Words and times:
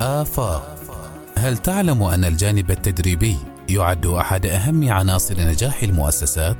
آفاق 0.00 0.78
هل 1.38 1.58
تعلم 1.58 2.02
أن 2.02 2.24
الجانب 2.24 2.70
التدريبي 2.70 3.36
يعد 3.68 4.06
أحد 4.06 4.46
أهم 4.46 4.92
عناصر 4.92 5.40
نجاح 5.40 5.82
المؤسسات؟ 5.82 6.56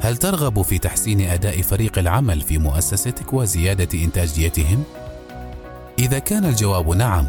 هل 0.00 0.16
ترغب 0.16 0.62
في 0.62 0.78
تحسين 0.78 1.20
أداء 1.20 1.62
فريق 1.62 1.98
العمل 1.98 2.40
في 2.40 2.58
مؤسستك 2.58 3.32
وزيادة 3.32 4.04
إنتاجيتهم؟ 4.04 4.84
إذا 5.98 6.18
كان 6.18 6.44
الجواب 6.44 6.88
نعم، 6.88 7.26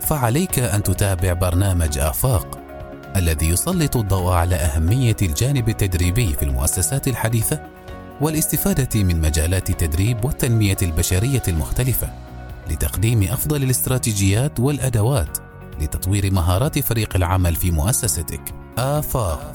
فعليك 0.00 0.58
أن 0.58 0.82
تتابع 0.82 1.32
برنامج 1.32 1.98
آفاق 1.98 2.58
الذي 3.16 3.48
يسلط 3.48 3.96
الضوء 3.96 4.32
على 4.32 4.54
أهمية 4.54 5.16
الجانب 5.22 5.68
التدريبي 5.68 6.32
في 6.32 6.42
المؤسسات 6.42 7.08
الحديثة 7.08 7.60
والاستفادة 8.20 9.02
من 9.02 9.20
مجالات 9.20 9.70
التدريب 9.70 10.24
والتنمية 10.24 10.76
البشرية 10.82 11.42
المختلفة 11.48 12.21
لتقديم 12.70 13.22
أفضل 13.22 13.62
الاستراتيجيات 13.62 14.60
والأدوات 14.60 15.38
لتطوير 15.80 16.32
مهارات 16.32 16.78
فريق 16.78 17.16
العمل 17.16 17.56
في 17.56 17.70
مؤسستك. 17.70 18.54
آفاق 18.78 19.52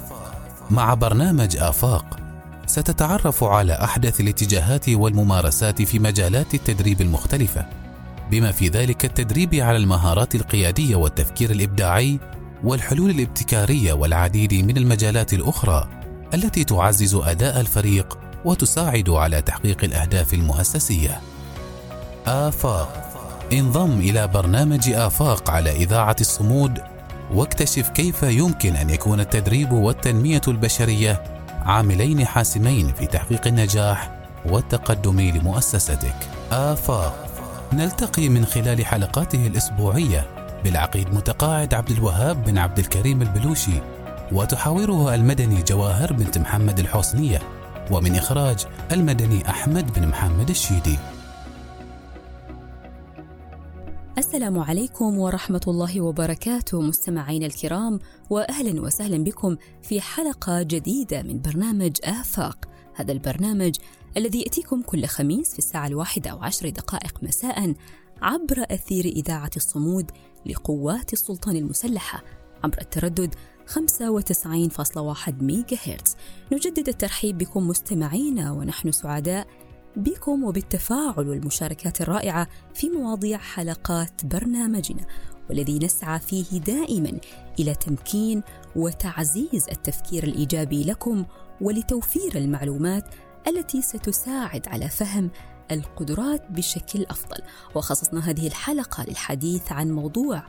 مع 0.71 0.93
برنامج 0.93 1.57
آفاق 1.57 2.19
ستتعرف 2.65 3.43
على 3.43 3.73
أحدث 3.73 4.19
الاتجاهات 4.21 4.89
والممارسات 4.89 5.81
في 5.81 5.99
مجالات 5.99 6.53
التدريب 6.53 7.01
المختلفة 7.01 7.65
بما 8.31 8.51
في 8.51 8.67
ذلك 8.67 9.05
التدريب 9.05 9.55
على 9.55 9.77
المهارات 9.77 10.35
القيادية 10.35 10.95
والتفكير 10.95 11.51
الإبداعي 11.51 12.19
والحلول 12.63 13.09
الابتكارية 13.09 13.93
والعديد 13.93 14.53
من 14.53 14.77
المجالات 14.77 15.33
الأخرى 15.33 15.87
التي 16.33 16.63
تعزز 16.63 17.15
أداء 17.15 17.59
الفريق 17.59 18.17
وتساعد 18.45 19.09
على 19.09 19.41
تحقيق 19.41 19.83
الأهداف 19.83 20.33
المؤسسية. 20.33 21.21
آفاق. 22.27 23.11
انضم 23.53 23.99
إلى 23.99 24.27
برنامج 24.27 24.89
آفاق 24.89 25.49
على 25.49 25.71
إذاعة 25.71 26.15
الصمود 26.21 26.81
واكتشف 27.33 27.89
كيف 27.89 28.23
يمكن 28.23 28.75
أن 28.75 28.89
يكون 28.89 29.19
التدريب 29.19 29.71
والتنمية 29.71 30.41
البشرية 30.47 31.23
عاملين 31.65 32.25
حاسمين 32.25 32.93
في 32.93 33.05
تحقيق 33.05 33.47
النجاح 33.47 34.11
والتقدم 34.45 35.19
لمؤسستك. 35.19 36.15
آفاق. 36.51 37.27
نلتقي 37.73 38.29
من 38.29 38.45
خلال 38.45 38.85
حلقاته 38.85 39.47
الأسبوعية 39.47 40.27
بالعقيد 40.63 41.13
متقاعد 41.13 41.73
عبد 41.73 41.91
الوهاب 41.91 42.43
بن 42.43 42.57
عبد 42.57 42.79
الكريم 42.79 43.21
البلوشي 43.21 43.81
وتحاوره 44.31 45.15
المدني 45.15 45.63
جواهر 45.63 46.13
بنت 46.13 46.37
محمد 46.37 46.79
الحسنية 46.79 47.41
ومن 47.91 48.15
إخراج 48.15 48.65
المدني 48.91 49.49
أحمد 49.49 49.93
بن 49.93 50.07
محمد 50.07 50.49
الشيدي. 50.49 50.97
السلام 54.17 54.59
عليكم 54.59 55.19
ورحمة 55.19 55.61
الله 55.67 56.01
وبركاته 56.01 56.81
مستمعينا 56.81 57.45
الكرام 57.45 57.99
وأهلا 58.29 58.81
وسهلا 58.81 59.23
بكم 59.23 59.57
في 59.83 60.01
حلقة 60.01 60.61
جديدة 60.61 61.21
من 61.21 61.41
برنامج 61.41 61.97
آفاق. 62.03 62.65
هذا 62.95 63.11
البرنامج 63.11 63.75
الذي 64.17 64.39
يأتيكم 64.39 64.81
كل 64.81 65.05
خميس 65.05 65.51
في 65.53 65.59
الساعة 65.59 65.87
الواحدة 65.87 66.35
وعشر 66.35 66.69
دقائق 66.69 67.23
مساء 67.23 67.73
عبر 68.21 68.65
أثير 68.71 69.05
إذاعة 69.05 69.51
الصمود 69.55 70.11
لقوات 70.45 71.13
السلطان 71.13 71.55
المسلحة 71.55 72.23
عبر 72.63 72.77
التردد 72.81 73.35
95.1 73.67 75.33
ميجا 75.41 75.77
هرتز. 75.85 76.15
نجدد 76.51 76.87
الترحيب 76.87 77.37
بكم 77.37 77.67
مستمعينا 77.67 78.51
ونحن 78.51 78.91
سعداء 78.91 79.47
بكم 79.97 80.43
وبالتفاعل 80.43 81.29
والمشاركات 81.29 82.01
الرائعة 82.01 82.47
في 82.73 82.89
مواضيع 82.89 83.37
حلقات 83.37 84.25
برنامجنا 84.25 85.05
والذي 85.49 85.79
نسعى 85.79 86.19
فيه 86.19 86.59
دائما 86.59 87.19
إلى 87.59 87.75
تمكين 87.75 88.43
وتعزيز 88.75 89.67
التفكير 89.71 90.23
الإيجابي 90.23 90.83
لكم 90.83 91.25
ولتوفير 91.61 92.35
المعلومات 92.35 93.03
التي 93.47 93.81
ستساعد 93.81 94.67
على 94.67 94.89
فهم 94.89 95.29
القدرات 95.71 96.51
بشكل 96.51 97.05
أفضل. 97.09 97.37
وخصصنا 97.75 98.29
هذه 98.29 98.47
الحلقة 98.47 99.03
للحديث 99.03 99.71
عن 99.71 99.91
موضوع 99.91 100.43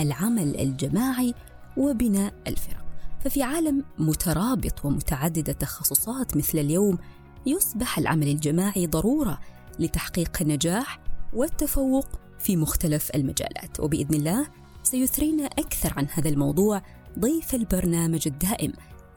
العمل 0.00 0.60
الجماعي 0.60 1.34
وبناء 1.76 2.32
الفرق. 2.46 2.84
ففي 3.24 3.42
عالم 3.42 3.84
مترابط 3.98 4.84
ومتعدد 4.84 5.48
التخصصات 5.48 6.36
مثل 6.36 6.58
اليوم 6.58 6.98
يصبح 7.46 7.98
العمل 7.98 8.28
الجماعي 8.28 8.86
ضرورة 8.86 9.38
لتحقيق 9.78 10.38
النجاح 10.40 10.98
والتفوق 11.32 12.08
في 12.38 12.56
مختلف 12.56 13.10
المجالات. 13.14 13.80
وبإذن 13.80 14.14
الله 14.14 14.46
سيثرينا 14.82 15.46
أكثر 15.46 15.92
عن 15.96 16.06
هذا 16.12 16.28
الموضوع 16.28 16.82
ضيف 17.18 17.54
البرنامج 17.54 18.28
الدائم 18.28 18.72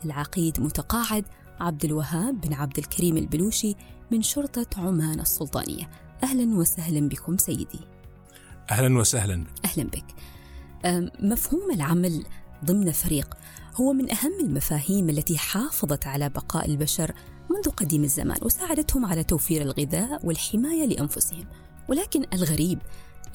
العقيد 0.06 0.60
متقاعد 0.60 1.26
عبد 1.60 1.86
الوهاب 1.86 2.42
بن 2.42 2.54
عبد 2.54 2.78
الكريم 2.78 3.18
البلوشي 3.18 3.76
من 4.12 4.22
شرطة 4.22 4.68
عمان 4.78 5.20
السلطانية. 5.20 5.90
أهلا 6.24 6.56
وسهلا 6.56 7.10
بكم 7.10 7.38
سيدي. 7.38 7.80
أهلا 8.72 8.98
وسهلا 9.00 9.44
أهلا 9.66 9.84
بك. 9.84 10.06
مفهوم 11.20 11.72
العمل 11.72 12.26
ضمن 12.66 12.92
فريق 12.92 13.38
هو 13.76 13.94
من 13.94 14.12
أهم 14.12 14.40
المفاهيم 14.40 15.10
التي 15.10 15.38
حافظت 15.38 16.08
على 16.08 16.30
بقاء 16.30 16.66
البشر 16.66 17.14
منذ 17.50 17.70
قديم 17.70 18.04
الزمان 18.04 18.38
وساعدتهم 18.42 19.06
على 19.06 19.24
توفير 19.24 19.62
الغذاء 19.62 20.26
والحماية 20.26 20.86
لأنفسهم 20.86 21.46
ولكن 21.90 22.26
الغريب 22.34 22.80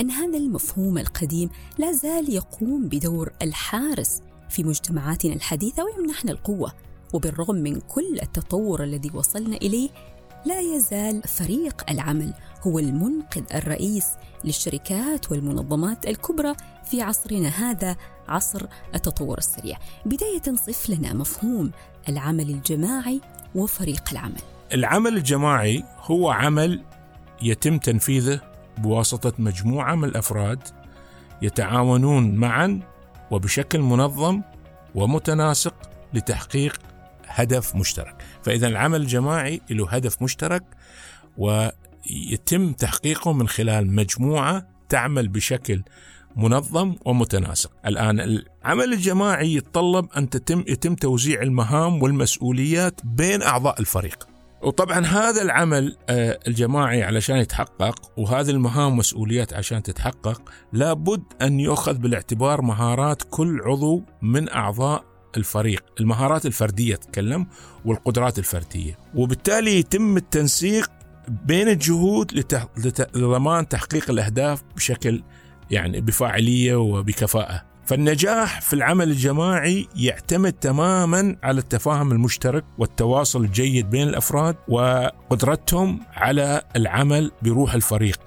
أن 0.00 0.10
هذا 0.10 0.38
المفهوم 0.38 0.98
القديم 0.98 1.50
لا 1.78 1.92
زال 1.92 2.34
يقوم 2.34 2.88
بدور 2.88 3.32
الحارس 3.42 4.20
في 4.48 4.64
مجتمعاتنا 4.64 5.34
الحديثة 5.34 5.84
ويمنحنا 5.84 6.32
القوة 6.32 6.72
وبالرغم 7.14 7.54
من 7.54 7.80
كل 7.80 8.18
التطور 8.22 8.84
الذي 8.84 9.10
وصلنا 9.14 9.56
إليه 9.56 9.90
لا 10.46 10.60
يزال 10.60 11.22
فريق 11.22 11.90
العمل 11.90 12.34
هو 12.66 12.78
المنقذ 12.78 13.42
الرئيس 13.54 14.06
للشركات 14.44 15.32
والمنظمات 15.32 16.06
الكبرى 16.06 16.54
في 16.84 17.02
عصرنا 17.02 17.48
هذا 17.48 17.96
عصر 18.28 18.66
التطور 18.94 19.38
السريع. 19.38 19.78
بداية 20.06 20.42
صف 20.42 20.90
لنا 20.90 21.14
مفهوم 21.14 21.70
العمل 22.08 22.50
الجماعي 22.50 23.20
وفريق 23.54 24.02
العمل. 24.12 24.40
العمل 24.72 25.16
الجماعي 25.16 25.84
هو 26.00 26.30
عمل 26.30 26.82
يتم 27.42 27.78
تنفيذه 27.78 28.40
بواسطة 28.78 29.32
مجموعة 29.38 29.94
من 29.94 30.04
الأفراد 30.04 30.58
يتعاونون 31.42 32.34
معا 32.34 32.80
وبشكل 33.30 33.80
منظم 33.80 34.42
ومتناسق 34.94 35.74
لتحقيق 36.14 36.80
هدف 37.26 37.76
مشترك 37.76 38.22
فإذا 38.42 38.66
العمل 38.66 39.00
الجماعي 39.00 39.60
له 39.70 39.90
هدف 39.90 40.22
مشترك 40.22 40.62
ويتم 41.38 42.72
تحقيقه 42.72 43.32
من 43.32 43.48
خلال 43.48 43.94
مجموعة 43.94 44.66
تعمل 44.88 45.28
بشكل 45.28 45.82
منظم 46.36 46.94
ومتناسق. 47.04 47.70
الآن 47.86 48.20
العمل 48.20 48.92
الجماعي 48.92 49.54
يتطلب 49.54 50.08
أن 50.16 50.30
تتم 50.30 50.64
يتم 50.68 50.94
توزيع 50.94 51.42
المهام 51.42 52.02
والمسؤوليات 52.02 53.00
بين 53.04 53.42
أعضاء 53.42 53.80
الفريق. 53.80 54.28
وطبعا 54.62 55.06
هذا 55.06 55.42
العمل 55.42 55.96
آه، 56.08 56.38
الجماعي 56.48 57.02
علشان 57.02 57.36
يتحقق 57.36 58.12
وهذه 58.16 58.50
المهام 58.50 58.86
والمسؤوليات 58.86 59.52
عشان 59.52 59.82
تتحقق 59.82 60.42
لابد 60.72 61.22
أن 61.42 61.60
يؤخذ 61.60 61.94
بالاعتبار 61.94 62.62
مهارات 62.62 63.22
كل 63.30 63.60
عضو 63.64 64.02
من 64.22 64.48
أعضاء 64.48 65.04
الفريق. 65.36 65.84
المهارات 66.00 66.46
الفردية 66.46 66.96
تتكلم 66.96 67.46
والقدرات 67.84 68.38
الفردية. 68.38 68.98
وبالتالي 69.14 69.78
يتم 69.78 70.16
التنسيق 70.16 70.90
بين 71.28 71.68
الجهود 71.68 72.44
لضمان 73.14 73.68
تحقيق 73.68 74.10
الأهداف 74.10 74.62
بشكل 74.76 75.22
يعني 75.70 76.00
بفاعلية 76.00 76.74
وبكفاءة. 76.74 77.62
فالنجاح 77.86 78.60
في 78.60 78.72
العمل 78.72 79.10
الجماعي 79.10 79.88
يعتمد 79.96 80.52
تماما 80.52 81.36
على 81.42 81.58
التفاهم 81.58 82.12
المشترك 82.12 82.64
والتواصل 82.78 83.44
الجيد 83.44 83.90
بين 83.90 84.08
الأفراد 84.08 84.56
وقدرتهم 84.68 86.00
على 86.14 86.62
العمل 86.76 87.30
بروح 87.42 87.74
الفريق. 87.74 88.20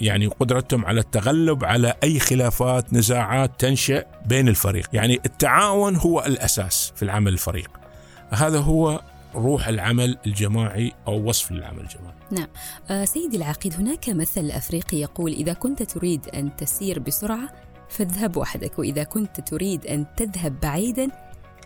يعني 0.00 0.26
قدرتهم 0.26 0.86
على 0.86 1.00
التغلب 1.00 1.64
على 1.64 1.94
أي 2.02 2.18
خلافات 2.18 2.92
نزاعات 2.92 3.60
تنشأ 3.60 4.04
بين 4.26 4.48
الفريق، 4.48 4.88
يعني 4.92 5.20
التعاون 5.26 5.96
هو 5.96 6.24
الأساس 6.26 6.92
في 6.96 7.02
العمل 7.02 7.32
الفريق. 7.32 7.70
هذا 8.30 8.58
هو 8.58 9.02
روح 9.34 9.68
العمل 9.68 10.18
الجماعي 10.26 10.92
أو 11.06 11.28
وصف 11.28 11.50
العمل 11.50 11.80
الجماعي. 11.80 12.14
نعم، 12.30 12.48
آه 12.90 13.04
سيدي 13.04 13.36
العقيد 13.36 13.74
هناك 13.74 14.08
مثل 14.08 14.50
أفريقي 14.50 14.96
يقول 14.96 15.32
إذا 15.32 15.52
كنت 15.52 15.82
تريد 15.82 16.28
أن 16.28 16.56
تسير 16.56 16.98
بسرعة 16.98 17.48
فاذهب 17.88 18.36
وحدك 18.36 18.78
وإذا 18.78 19.02
كنت 19.02 19.40
تريد 19.40 19.86
أن 19.86 20.06
تذهب 20.16 20.60
بعيدا 20.60 21.10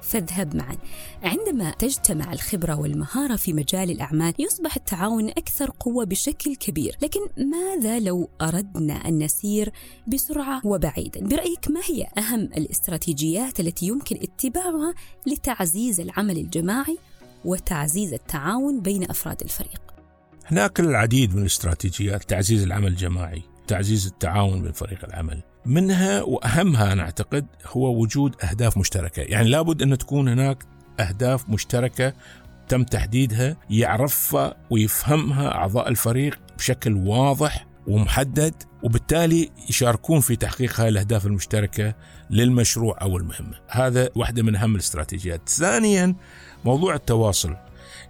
فاذهب 0.03 0.57
معا. 0.57 0.77
عندما 1.23 1.71
تجتمع 1.71 2.33
الخبرة 2.33 2.81
والمهارة 2.81 3.37
في 3.37 3.53
مجال 3.53 3.91
الأعمال 3.91 4.35
يصبح 4.39 4.77
التعاون 4.77 5.29
أكثر 5.29 5.71
قوة 5.81 6.05
بشكل 6.05 6.57
كبير. 6.57 6.97
لكن 7.03 7.21
ماذا 7.37 8.01
لو 8.01 8.29
أردنا 8.41 8.95
أن 8.95 9.19
نسير 9.19 9.73
بسرعة 10.07 10.61
وبعيدا؟ 10.65 11.21
برأيك 11.21 11.71
ما 11.71 11.81
هي 11.91 12.07
أهم 12.19 12.41
الاستراتيجيات 12.41 13.61
التي 13.61 13.87
يمكن 13.87 14.17
اتباعها 14.17 14.95
لتعزيز 15.27 16.01
العمل 16.01 16.39
الجماعي؟ 16.39 16.99
وتعزيز 17.45 18.13
التعاون 18.13 18.81
بين 18.81 19.11
أفراد 19.11 19.43
الفريق. 19.43 19.81
هناك 20.47 20.81
العديد 20.81 21.35
من 21.35 21.41
الاستراتيجيات 21.41 22.25
تعزيز 22.25 22.63
العمل 22.63 22.87
الجماعي 22.87 23.43
تعزيز 23.67 24.07
التعاون 24.07 24.63
بين 24.63 24.73
فريق 24.73 25.05
العمل. 25.05 25.43
منها 25.67 26.23
وأهمها 26.23 26.93
أنا 26.93 27.03
أعتقد 27.03 27.47
هو 27.67 28.03
وجود 28.03 28.37
أهداف 28.45 28.79
مشتركة، 28.79 29.23
يعني 29.23 29.49
لابد 29.49 29.83
أن 29.83 29.99
تكون 29.99 30.29
هناك 30.29 30.65
أهداف 31.01 31.49
مشتركة 31.49 32.13
تم 32.69 32.83
تحديدها 32.83 33.57
يعرفها 33.71 34.55
ويفهمها 34.71 35.55
أعضاء 35.55 35.89
الفريق 35.89 36.39
بشكل 36.59 36.93
واضح 36.93 37.67
ومحدد 37.87 38.55
وبالتالي 38.83 39.51
يشاركون 39.69 40.21
في 40.21 40.37
تحقيق 40.37 40.81
هذه 40.81 40.89
الأهداف 40.89 41.27
المشتركة 41.27 41.95
للمشروع 42.31 42.99
أو 43.03 43.17
المهمه، 43.17 43.55
هذا 43.69 44.09
واحدة 44.17 44.43
من 44.43 44.57
أهم 44.57 44.75
الاستراتيجيات. 44.75 45.49
ثانيا 45.49 46.15
موضوع 46.65 46.95
التواصل. 46.95 47.57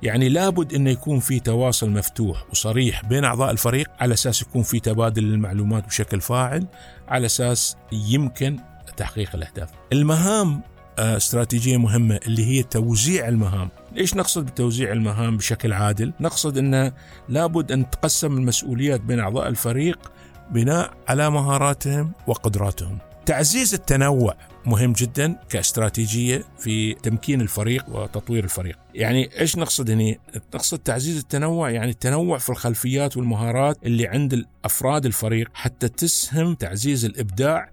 يعني 0.02 0.28
لابد 0.28 0.74
أن 0.74 0.86
يكون 0.86 1.20
في 1.20 1.40
تواصل 1.40 1.90
مفتوح 1.90 2.46
وصريح 2.50 3.04
بين 3.04 3.24
أعضاء 3.24 3.50
الفريق 3.50 3.90
على 4.00 4.14
أساس 4.14 4.42
يكون 4.42 4.62
في 4.62 4.80
تبادل 4.80 5.22
للمعلومات 5.22 5.86
بشكل 5.86 6.20
فاعل 6.20 6.66
على 7.08 7.26
أساس 7.26 7.76
يمكن 7.92 8.58
تحقيق 8.96 9.30
الأهداف. 9.34 9.70
المهام 9.92 10.62
آه، 10.98 11.16
استراتيجية 11.16 11.76
مهمة 11.76 12.20
اللي 12.26 12.46
هي 12.46 12.62
توزيع 12.62 13.28
المهام. 13.28 13.68
ليش 13.94 14.16
نقصد 14.16 14.46
بتوزيع 14.46 14.92
المهام 14.92 15.36
بشكل 15.36 15.72
عادل 15.72 16.12
نقصد 16.20 16.58
أنه 16.58 16.92
لابد 17.28 17.72
أن 17.72 17.90
تقسم 17.90 18.36
المسؤوليات 18.36 19.00
بين 19.00 19.20
أعضاء 19.20 19.48
الفريق 19.48 20.12
بناء 20.50 20.94
على 21.08 21.30
مهاراتهم 21.30 22.12
وقدراتهم 22.26 22.98
تعزيز 23.26 23.74
التنوع 23.74 24.36
مهم 24.66 24.92
جدا 24.92 25.36
كاستراتيجية 25.48 26.44
في 26.58 26.94
تمكين 26.94 27.40
الفريق 27.40 27.84
وتطوير 27.88 28.44
الفريق. 28.44 28.78
يعني 28.94 29.40
إيش 29.40 29.56
نقصد 29.56 29.90
هنا؟ 29.90 30.14
نقصد 30.54 30.78
تعزيز 30.78 31.18
التنوع 31.18 31.70
يعني 31.70 31.90
التنوع 31.90 32.38
في 32.38 32.50
الخلفيات 32.50 33.16
والمهارات 33.16 33.78
اللي 33.86 34.06
عند 34.06 34.46
افراد 34.64 35.06
الفريق 35.06 35.50
حتى 35.54 35.88
تسهم 35.88 36.54
تعزيز 36.54 37.04
الإبداع 37.04 37.70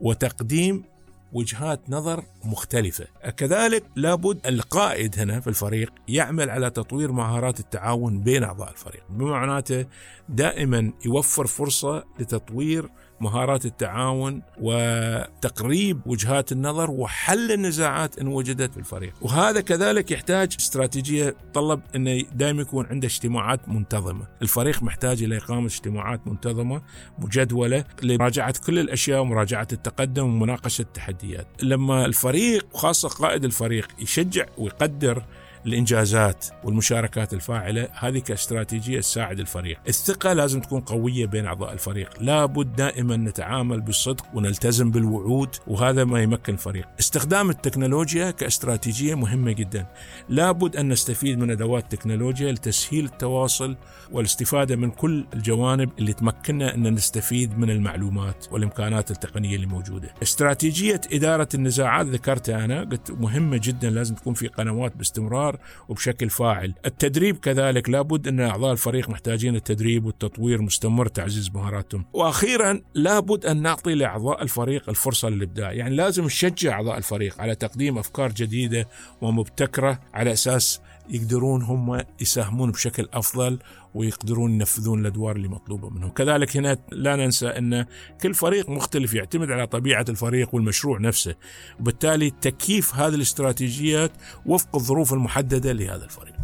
وتقديم 0.00 0.84
وجهات 1.32 1.90
نظر 1.90 2.24
مختلفة. 2.44 3.06
كذلك 3.36 3.84
لابد 3.96 4.46
القائد 4.46 5.18
هنا 5.18 5.40
في 5.40 5.46
الفريق 5.46 5.92
يعمل 6.08 6.50
على 6.50 6.70
تطوير 6.70 7.12
مهارات 7.12 7.60
التعاون 7.60 8.20
بين 8.20 8.44
أعضاء 8.44 8.70
الفريق. 8.70 9.02
بمعناته 9.10 9.86
دائما 10.28 10.92
يوفر 11.04 11.46
فرصة 11.46 12.04
لتطوير 12.18 12.88
مهارات 13.22 13.66
التعاون 13.66 14.42
وتقريب 14.60 16.00
وجهات 16.06 16.52
النظر 16.52 16.90
وحل 16.90 17.52
النزاعات 17.52 18.18
إن 18.18 18.26
وجدت 18.26 18.72
في 18.72 18.78
الفريق. 18.78 19.14
وهذا 19.20 19.60
كذلك 19.60 20.10
يحتاج 20.10 20.56
استراتيجية 20.60 21.36
تطلب 21.52 21.80
انه 21.96 22.22
دائما 22.34 22.62
يكون 22.62 22.86
عنده 22.86 23.06
اجتماعات 23.06 23.68
منتظمة. 23.68 24.26
الفريق 24.42 24.82
محتاج 24.82 25.22
إلى 25.22 25.36
إقامة 25.36 25.66
اجتماعات 25.66 26.26
منتظمة 26.26 26.82
مجدولة 27.18 27.84
لمراجعة 28.02 28.54
كل 28.66 28.78
الأشياء 28.78 29.20
ومراجعة 29.20 29.68
التقدم 29.72 30.24
ومناقشة 30.24 30.82
التحديات. 30.82 31.46
لما 31.62 32.06
الفريق 32.06 32.66
وخاصه 32.74 33.08
قائد 33.08 33.44
الفريق 33.44 33.88
يشجع 33.98 34.46
ويقدر 34.58 35.22
الإنجازات 35.66 36.46
والمشاركات 36.64 37.34
الفاعلة 37.34 37.88
هذه 37.98 38.18
كاستراتيجية 38.18 39.00
تساعد 39.00 39.40
الفريق. 39.40 39.78
الثقة 39.88 40.32
لازم 40.32 40.60
تكون 40.60 40.80
قوية 40.80 41.26
بين 41.26 41.46
أعضاء 41.46 41.72
الفريق، 41.72 42.22
لابد 42.22 42.76
دائما 42.76 43.16
نتعامل 43.16 43.80
بالصدق 43.80 44.26
ونلتزم 44.34 44.90
بالوعود 44.90 45.56
وهذا 45.66 46.04
ما 46.04 46.22
يمكن 46.22 46.52
الفريق. 46.52 46.88
استخدام 47.00 47.50
التكنولوجيا 47.50 48.30
كاستراتيجية 48.30 49.14
مهمة 49.14 49.52
جدا. 49.52 49.86
لابد 50.28 50.76
أن 50.76 50.88
نستفيد 50.88 51.38
من 51.38 51.50
أدوات 51.50 51.82
التكنولوجيا 51.84 52.52
لتسهيل 52.52 53.04
التواصل 53.04 53.76
والاستفادة 54.12 54.76
من 54.76 54.90
كل 54.90 55.26
الجوانب 55.34 55.90
اللي 55.98 56.12
تمكننا 56.12 56.74
أن 56.74 56.94
نستفيد 56.94 57.58
من 57.58 57.70
المعلومات 57.70 58.46
والإمكانات 58.50 59.10
التقنية 59.10 59.56
اللي 59.56 59.66
موجودة. 59.66 60.14
استراتيجية 60.22 61.00
إدارة 61.12 61.48
النزاعات 61.54 62.06
ذكرتها 62.06 62.64
أنا 62.64 62.80
قلت 62.80 63.10
مهمة 63.10 63.60
جدا 63.62 63.90
لازم 63.90 64.14
تكون 64.14 64.34
في 64.34 64.48
قنوات 64.48 64.96
باستمرار 64.96 65.51
باستمرار 65.52 65.58
وبشكل 65.88 66.30
فاعل. 66.30 66.74
التدريب 66.86 67.36
كذلك 67.36 67.88
لابد 67.88 68.28
أن 68.28 68.40
أعضاء 68.40 68.72
الفريق 68.72 69.10
محتاجين 69.10 69.56
التدريب 69.56 70.04
والتطوير 70.06 70.62
مستمر 70.62 71.06
تعزيز 71.06 71.50
مهاراتهم. 71.54 72.04
وأخيرا 72.12 72.80
لابد 72.94 73.46
أن 73.46 73.62
نعطي 73.62 73.94
لأعضاء 73.94 74.42
الفريق 74.42 74.88
الفرصة 74.88 75.28
للإبداع. 75.28 75.72
يعني 75.72 75.96
لازم 75.96 76.24
نشجع 76.24 76.72
أعضاء 76.72 76.98
الفريق 76.98 77.40
على 77.40 77.54
تقديم 77.54 77.98
أفكار 77.98 78.32
جديدة 78.32 78.88
ومبتكرة 79.20 80.00
على 80.14 80.32
أساس 80.32 80.80
يقدرون 81.08 81.62
هم 81.62 82.04
يساهمون 82.20 82.70
بشكل 82.70 83.08
أفضل 83.12 83.58
ويقدرون 83.94 84.52
ينفذون 84.52 85.00
الأدوار 85.00 85.36
اللي 85.36 85.48
مطلوبة 85.48 85.90
منهم، 85.90 86.10
كذلك 86.10 86.56
هنا 86.56 86.78
لا 86.92 87.16
ننسى 87.16 87.46
أن 87.48 87.86
كل 88.22 88.34
فريق 88.34 88.70
مختلف 88.70 89.14
يعتمد 89.14 89.50
على 89.50 89.66
طبيعة 89.66 90.04
الفريق 90.08 90.54
والمشروع 90.54 90.98
نفسه، 90.98 91.34
وبالتالي 91.80 92.30
تكييف 92.30 92.94
هذه 92.94 93.14
الاستراتيجيات 93.14 94.12
وفق 94.46 94.76
الظروف 94.76 95.12
المحددة 95.12 95.72
لهذا 95.72 96.04
الفريق. 96.04 96.34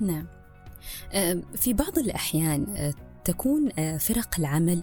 نعم. 0.00 0.26
في 1.56 1.72
بعض 1.72 1.98
الأحيان 1.98 2.92
تكون 3.24 3.68
فرق 3.98 4.38
العمل 4.38 4.82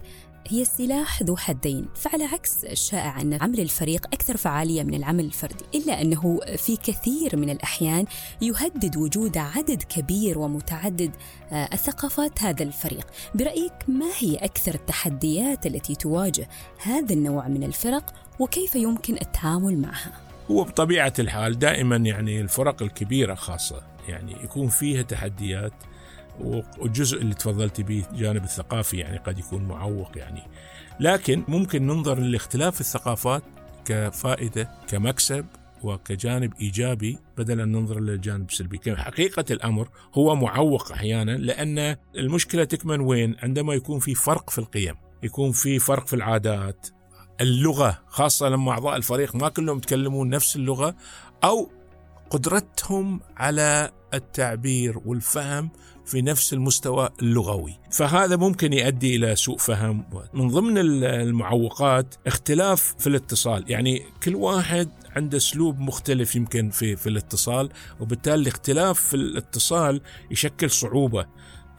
هي 0.50 0.62
السلاح 0.62 1.24
ذو 1.24 1.38
حدين 1.38 1.86
فعلى 1.96 2.24
عكس 2.24 2.66
الشائع 2.66 3.22
أن 3.22 3.34
عمل 3.34 3.60
الفريق 3.60 4.06
أكثر 4.06 4.38
فعالية 4.38 4.84
من 4.84 4.94
العمل 4.94 5.26
الفردي 5.26 5.66
إلا 5.76 6.02
أنه 6.02 6.40
في 6.58 6.76
كثير 6.76 7.38
من 7.38 7.50
الأحيان 7.50 8.06
يهدد 8.42 8.98
وجود 8.98 9.38
عدد 9.38 9.84
كبير 9.84 10.40
ومتعدد 10.40 11.12
آه، 11.52 11.70
الثقافات 11.74 12.44
هذا 12.44 12.64
الفريق 12.64 13.08
برأيك 13.36 13.74
ما 13.88 14.10
هي 14.18 14.36
أكثر 14.36 14.76
التحديات 14.76 15.66
التي 15.66 15.96
تواجه 15.96 16.50
هذا 16.84 17.14
النوع 17.14 17.48
من 17.48 17.64
الفرق 17.64 18.14
وكيف 18.40 18.76
يمكن 18.76 19.14
التعامل 19.14 19.78
معها؟ 19.78 20.14
هو 20.52 20.64
بطبيعة 20.64 21.14
الحال 21.20 21.60
دائما 21.60 21.96
يعني 21.96 22.42
الفرق 22.42 22.82
الكبيرة 22.84 23.36
خاصة 23.36 23.82
يعني 24.08 24.44
يكون 24.44 24.68
فيها 24.68 25.02
تحديات 25.02 25.74
والجزء 26.40 27.22
اللي 27.22 27.34
تفضلت 27.34 27.82
به 27.82 28.06
الجانب 28.12 28.44
الثقافي 28.44 28.98
يعني 28.98 29.18
قد 29.18 29.40
يكون 29.40 29.64
معوق 29.64 30.18
يعني. 30.18 30.42
لكن 31.00 31.44
ممكن 31.48 31.88
ننظر 31.88 32.20
لاختلاف 32.20 32.82
الثقافات 32.82 33.44
كفائدة 33.86 34.70
كمكسب 34.88 35.46
وكجانب 35.84 36.54
إيجابي 36.62 37.18
بدل 37.38 37.62
ان 37.62 37.72
ننظر 37.72 38.00
للجانب 38.00 38.50
السلبي، 38.50 38.96
حقيقة 38.96 39.46
الأمر 39.52 39.90
هو 40.14 40.36
معوق 40.36 40.92
أحيانا 40.92 41.32
لأن 41.32 41.96
المشكلة 42.16 42.64
تكمن 42.64 43.00
وين؟ 43.00 43.36
عندما 43.44 43.74
يكون 43.74 44.00
في 44.00 44.16
فرق 44.16 44.50
في 44.50 44.60
القيم، 44.60 44.96
يكون 45.24 45.52
في 45.52 45.80
فرق 45.80 46.08
في 46.08 46.16
العادات، 46.16 46.88
اللغة 47.42 48.00
خاصة 48.08 48.50
لما 48.50 48.72
أعضاء 48.72 48.96
الفريق 48.96 49.36
ما 49.36 49.50
كلهم 49.50 49.78
يتكلمون 49.78 50.30
نفس 50.30 50.56
اللغة 50.56 50.96
أو 51.44 51.72
قدرتهم 52.30 53.20
على 53.38 53.92
التعبير 54.14 54.98
والفهم 55.06 55.70
في 56.08 56.22
نفس 56.22 56.54
المستوى 56.54 57.10
اللغوي. 57.22 57.80
فهذا 57.92 58.36
ممكن 58.36 58.74
يؤدي 58.74 59.16
إلى 59.16 59.36
سوء 59.36 59.58
فهم. 59.58 60.06
من 60.34 60.48
ضمن 60.48 60.78
المعوقات 60.78 62.16
اختلاف 62.28 62.96
في 63.00 63.08
الاتصال. 63.08 63.64
يعني 63.68 64.04
كل 64.24 64.36
واحد 64.36 64.90
عنده 65.16 65.38
أسلوب 65.38 65.80
مختلف 65.80 66.36
يمكن 66.36 66.70
في 66.70 66.96
في 66.96 67.10
الاتصال 67.10 67.70
وبالتالي 68.00 68.36
الاختلاف 68.36 69.00
في 69.00 69.14
الاتصال 69.14 70.02
يشكل 70.32 70.70
صعوبة. 70.70 71.26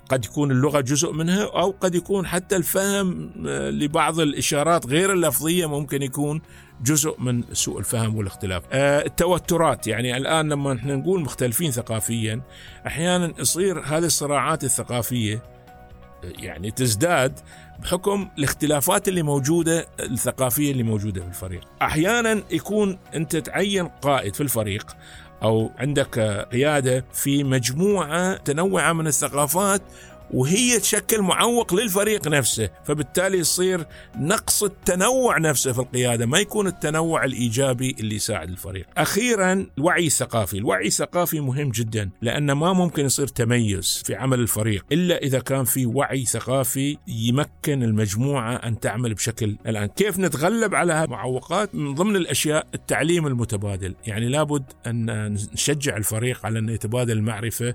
قد 0.09 0.25
يكون 0.25 0.50
اللغة 0.50 0.81
جزء 0.81 1.12
منها 1.12 1.43
أو 1.45 1.75
قد 1.81 1.95
يكون 1.95 2.27
حتى 2.27 2.57
الفهم 2.57 3.33
آه، 3.47 3.71
لبعض 3.71 4.21
الإشارات 4.21 4.87
غير 4.87 5.12
اللفظية 5.12 5.67
ممكن 5.67 6.03
يكون 6.03 6.41
جزء 6.83 7.21
من 7.21 7.45
سوء 7.53 7.79
الفهم 7.79 8.17
والاختلاف. 8.17 8.62
آه، 8.73 9.07
التوترات 9.07 9.87
يعني 9.87 10.17
الآن 10.17 10.49
لما 10.49 10.73
إحنا 10.73 10.97
نقول 10.97 11.21
مختلفين 11.21 11.71
ثقافيا 11.71 12.43
أحيانا 12.87 13.33
يصير 13.38 13.81
هذه 13.81 14.05
الصراعات 14.05 14.65
الثقافية 14.65 15.37
آه، 15.37 16.33
يعني 16.38 16.71
تزداد 16.71 17.41
بحكم 17.83 18.29
الاختلافات 18.38 19.09
اللي 19.09 19.23
موجودة 19.23 19.87
الثقافية 20.00 20.73
اللي 20.73 20.83
موجودة 20.83 21.21
في 21.21 21.29
الفريق. 21.29 21.61
أحيانا 21.83 22.43
يكون 22.50 22.99
أنت 23.15 23.37
تعين 23.37 23.88
قائد 23.88 24.35
في 24.35 24.41
الفريق 24.41 24.97
أو 25.42 25.71
عندك 25.78 26.18
قيادة 26.52 27.04
في 27.12 27.45
مجموعة 27.45 28.37
تنوعة 28.37 28.92
من 28.92 29.07
الثقافات 29.07 29.83
وهي 30.30 30.78
تشكل 30.78 31.23
معوق 31.23 31.75
للفريق 31.75 32.28
نفسه 32.28 32.70
فبالتالي 32.85 33.38
يصير 33.38 33.87
نقص 34.16 34.62
التنوع 34.62 35.38
نفسه 35.38 35.73
في 35.73 35.78
القيادة 35.78 36.26
ما 36.26 36.38
يكون 36.38 36.66
التنوع 36.66 37.25
الإيجابي 37.25 37.97
اللي 38.00 38.14
يساعد 38.14 38.49
الفريق. 38.49 38.87
أخيرا 38.97 39.66
الوعي 39.78 40.06
الثقافي 40.06 40.58
الوعي 40.58 40.87
الثقافي 40.87 41.40
مهم 41.40 41.70
جدا 41.70 42.11
لأن 42.23 42.52
ما 42.52 42.73
ممكن 42.73 43.04
يصير 43.04 43.26
تميز 43.26 44.02
في 44.06 44.14
عمل 44.14 44.40
الفريق 44.40 44.85
إلا 44.92 45.18
إذا 45.18 45.38
كان 45.38 45.64
في 45.64 45.87
وعي 45.87 46.25
ثقافي 46.25 46.99
يمكن 47.08 47.82
المجموعة 47.82 48.54
أن 48.54 48.80
تعمل 48.80 49.14
بشكل 49.14 49.56
الآن. 49.66 49.87
كيف 49.87 50.18
نتغلب 50.18 50.75
على 50.75 51.04
المعوقات؟ 51.04 51.75
من 51.75 51.94
ضمن 51.94 52.16
الأشياء 52.16 52.66
التعليم 52.75 53.26
المتبادل. 53.26 53.94
يعني 54.06 54.28
لابد 54.28 54.64
أن 54.87 55.32
نشجع 55.52 55.97
الفريق 55.97 56.47
على 56.47 56.58
أن 56.58 56.68
يتبادل 56.68 57.12
المعرفة 57.12 57.75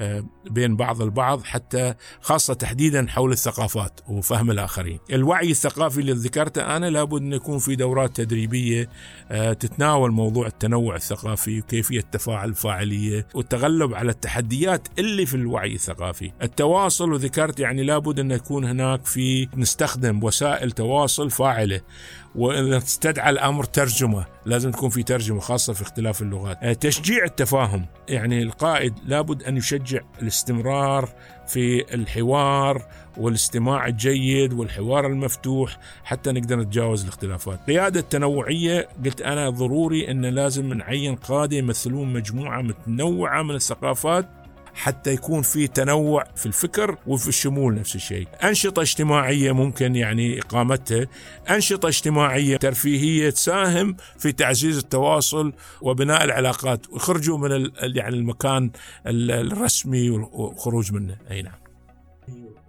آه، 0.00 0.24
بين 0.50 0.76
بعض 0.76 1.02
البعض 1.02 1.44
حتى 1.44 1.93
خاصة 2.20 2.54
تحديدا 2.54 3.06
حول 3.08 3.32
الثقافات 3.32 4.00
وفهم 4.08 4.50
الآخرين. 4.50 4.98
الوعي 5.12 5.50
الثقافي 5.50 6.00
اللي 6.00 6.12
ذكرته 6.12 6.76
أنا 6.76 6.90
لابد 6.90 7.22
أن 7.22 7.32
يكون 7.32 7.58
في 7.58 7.76
دورات 7.76 8.16
تدريبية 8.16 8.88
آه، 9.30 9.52
تتناول 9.52 10.10
موضوع 10.10 10.46
التنوع 10.46 10.96
الثقافي 10.96 11.60
وكيفية 11.60 12.00
تفاعل 12.00 12.48
الفاعلية 12.48 13.26
والتغلب 13.34 13.94
على 13.94 14.10
التحديات 14.10 14.88
اللي 14.98 15.26
في 15.26 15.34
الوعي 15.34 15.74
الثقافي. 15.74 16.32
التواصل 16.42 17.12
وذكرت 17.12 17.60
يعني 17.60 17.82
لابد 17.82 18.20
أن 18.20 18.30
يكون 18.30 18.64
هناك 18.64 19.06
في 19.06 19.48
نستخدم 19.56 20.24
وسائل 20.24 20.70
تواصل 20.70 21.30
فاعلة. 21.30 21.80
واذا 22.34 22.76
استدعى 22.76 23.30
الأمر 23.30 23.64
ترجمة 23.64 24.24
لازم 24.46 24.70
تكون 24.70 24.88
في 24.88 25.02
ترجمة 25.02 25.40
خاصة 25.40 25.72
في 25.72 25.82
اختلاف 25.82 26.22
اللغات. 26.22 26.58
آه، 26.62 26.72
تشجيع 26.72 27.24
التفاهم. 27.24 27.86
يعني 28.08 28.42
القائد 28.42 28.94
لابد 29.06 29.42
أن 29.42 29.56
يشجع 29.56 30.00
الاستمرار 30.22 31.08
في 31.46 31.94
الحوار 31.94 32.82
والاستماع 33.16 33.86
الجيد 33.86 34.52
والحوار 34.52 35.06
المفتوح 35.06 35.78
حتى 36.04 36.32
نقدر 36.32 36.56
نتجاوز 36.56 37.02
الاختلافات. 37.02 37.60
قيادة 37.66 38.00
التنوعية 38.00 38.88
قلت 39.04 39.22
أنا 39.22 39.50
ضروري 39.50 40.10
أن 40.10 40.26
لازم 40.26 40.72
نعين 40.72 41.14
قادة 41.14 41.56
يمثلون 41.56 42.12
مجموعة 42.12 42.62
متنوعة 42.62 43.42
من 43.42 43.54
الثقافات 43.54 44.43
حتى 44.74 45.12
يكون 45.12 45.42
في 45.42 45.66
تنوع 45.66 46.24
في 46.36 46.46
الفكر 46.46 46.98
وفي 47.06 47.28
الشمول 47.28 47.74
نفس 47.74 47.94
الشيء. 47.94 48.28
أنشطة 48.44 48.82
اجتماعية 48.82 49.52
ممكن 49.52 49.96
يعني 49.96 50.40
إقامتها. 50.40 51.06
أنشطة 51.50 51.88
اجتماعية 51.88 52.56
ترفيهية 52.56 53.30
تساهم 53.30 53.96
في 54.18 54.32
تعزيز 54.32 54.78
التواصل 54.78 55.52
وبناء 55.82 56.24
العلاقات. 56.24 56.90
ويخرجوا 56.90 57.38
من 57.38 57.70
يعني 57.82 58.16
المكان 58.16 58.70
الرسمي 59.06 60.10
والخروج 60.10 60.92
منه. 60.92 61.16
أي 61.30 61.42
نعم. 61.42 61.58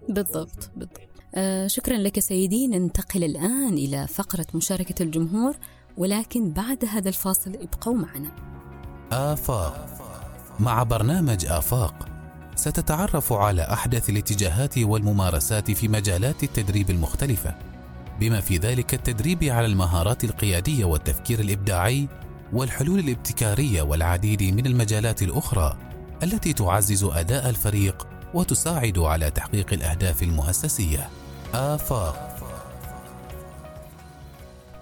بالضبط 0.10 0.72
بالضبط. 0.76 1.00
آه 1.36 1.68
شكرا 1.68 1.98
لك 1.98 2.20
سيدي. 2.20 2.68
ننتقل 2.68 3.24
الآن 3.24 3.74
إلى 3.74 4.08
فقرة 4.08 4.48
مشاركة 4.54 5.04
الجمهور 5.04 5.56
ولكن 5.98 6.52
بعد 6.52 6.86
هذا 6.86 7.10
الفاصل 7.10 7.52
ابقوا 7.56 7.94
معنا. 7.94 8.32
آفاق. 9.12 10.05
مع 10.60 10.84
برنامج 10.84 11.46
آفاق. 11.46 12.06
ستتعرف 12.56 13.34
على 13.34 13.62
أحدث 13.62 14.10
الاتجاهات 14.10 14.78
والممارسات 14.78 15.72
في 15.72 15.88
مجالات 15.88 16.44
التدريب 16.44 16.90
المختلفة 16.90 17.56
بما 18.20 18.42
في 18.42 18.58
ذلك 18.58 18.94
التدريب 18.94 19.44
على 19.44 19.66
المهارات 19.66 20.24
القيادية 20.24 20.86
والتفكير 20.86 21.40
الإبداعي 21.40 22.08
والحلول 22.54 23.00
الابتكارية 23.00 23.82
والعديد 23.82 24.44
من 24.44 24.66
المجالات 24.66 25.22
الأخرى 25.22 25.78
التي 26.24 26.54
تعزز 26.54 27.04
أداء 27.04 27.50
الفريق 27.50 28.08
وتساعد 28.34 29.00
على 29.00 29.32
تحقيق 29.32 29.74
الأهداف 29.74 30.24
المؤسسية. 30.24 31.10
آفاق. 31.54 32.25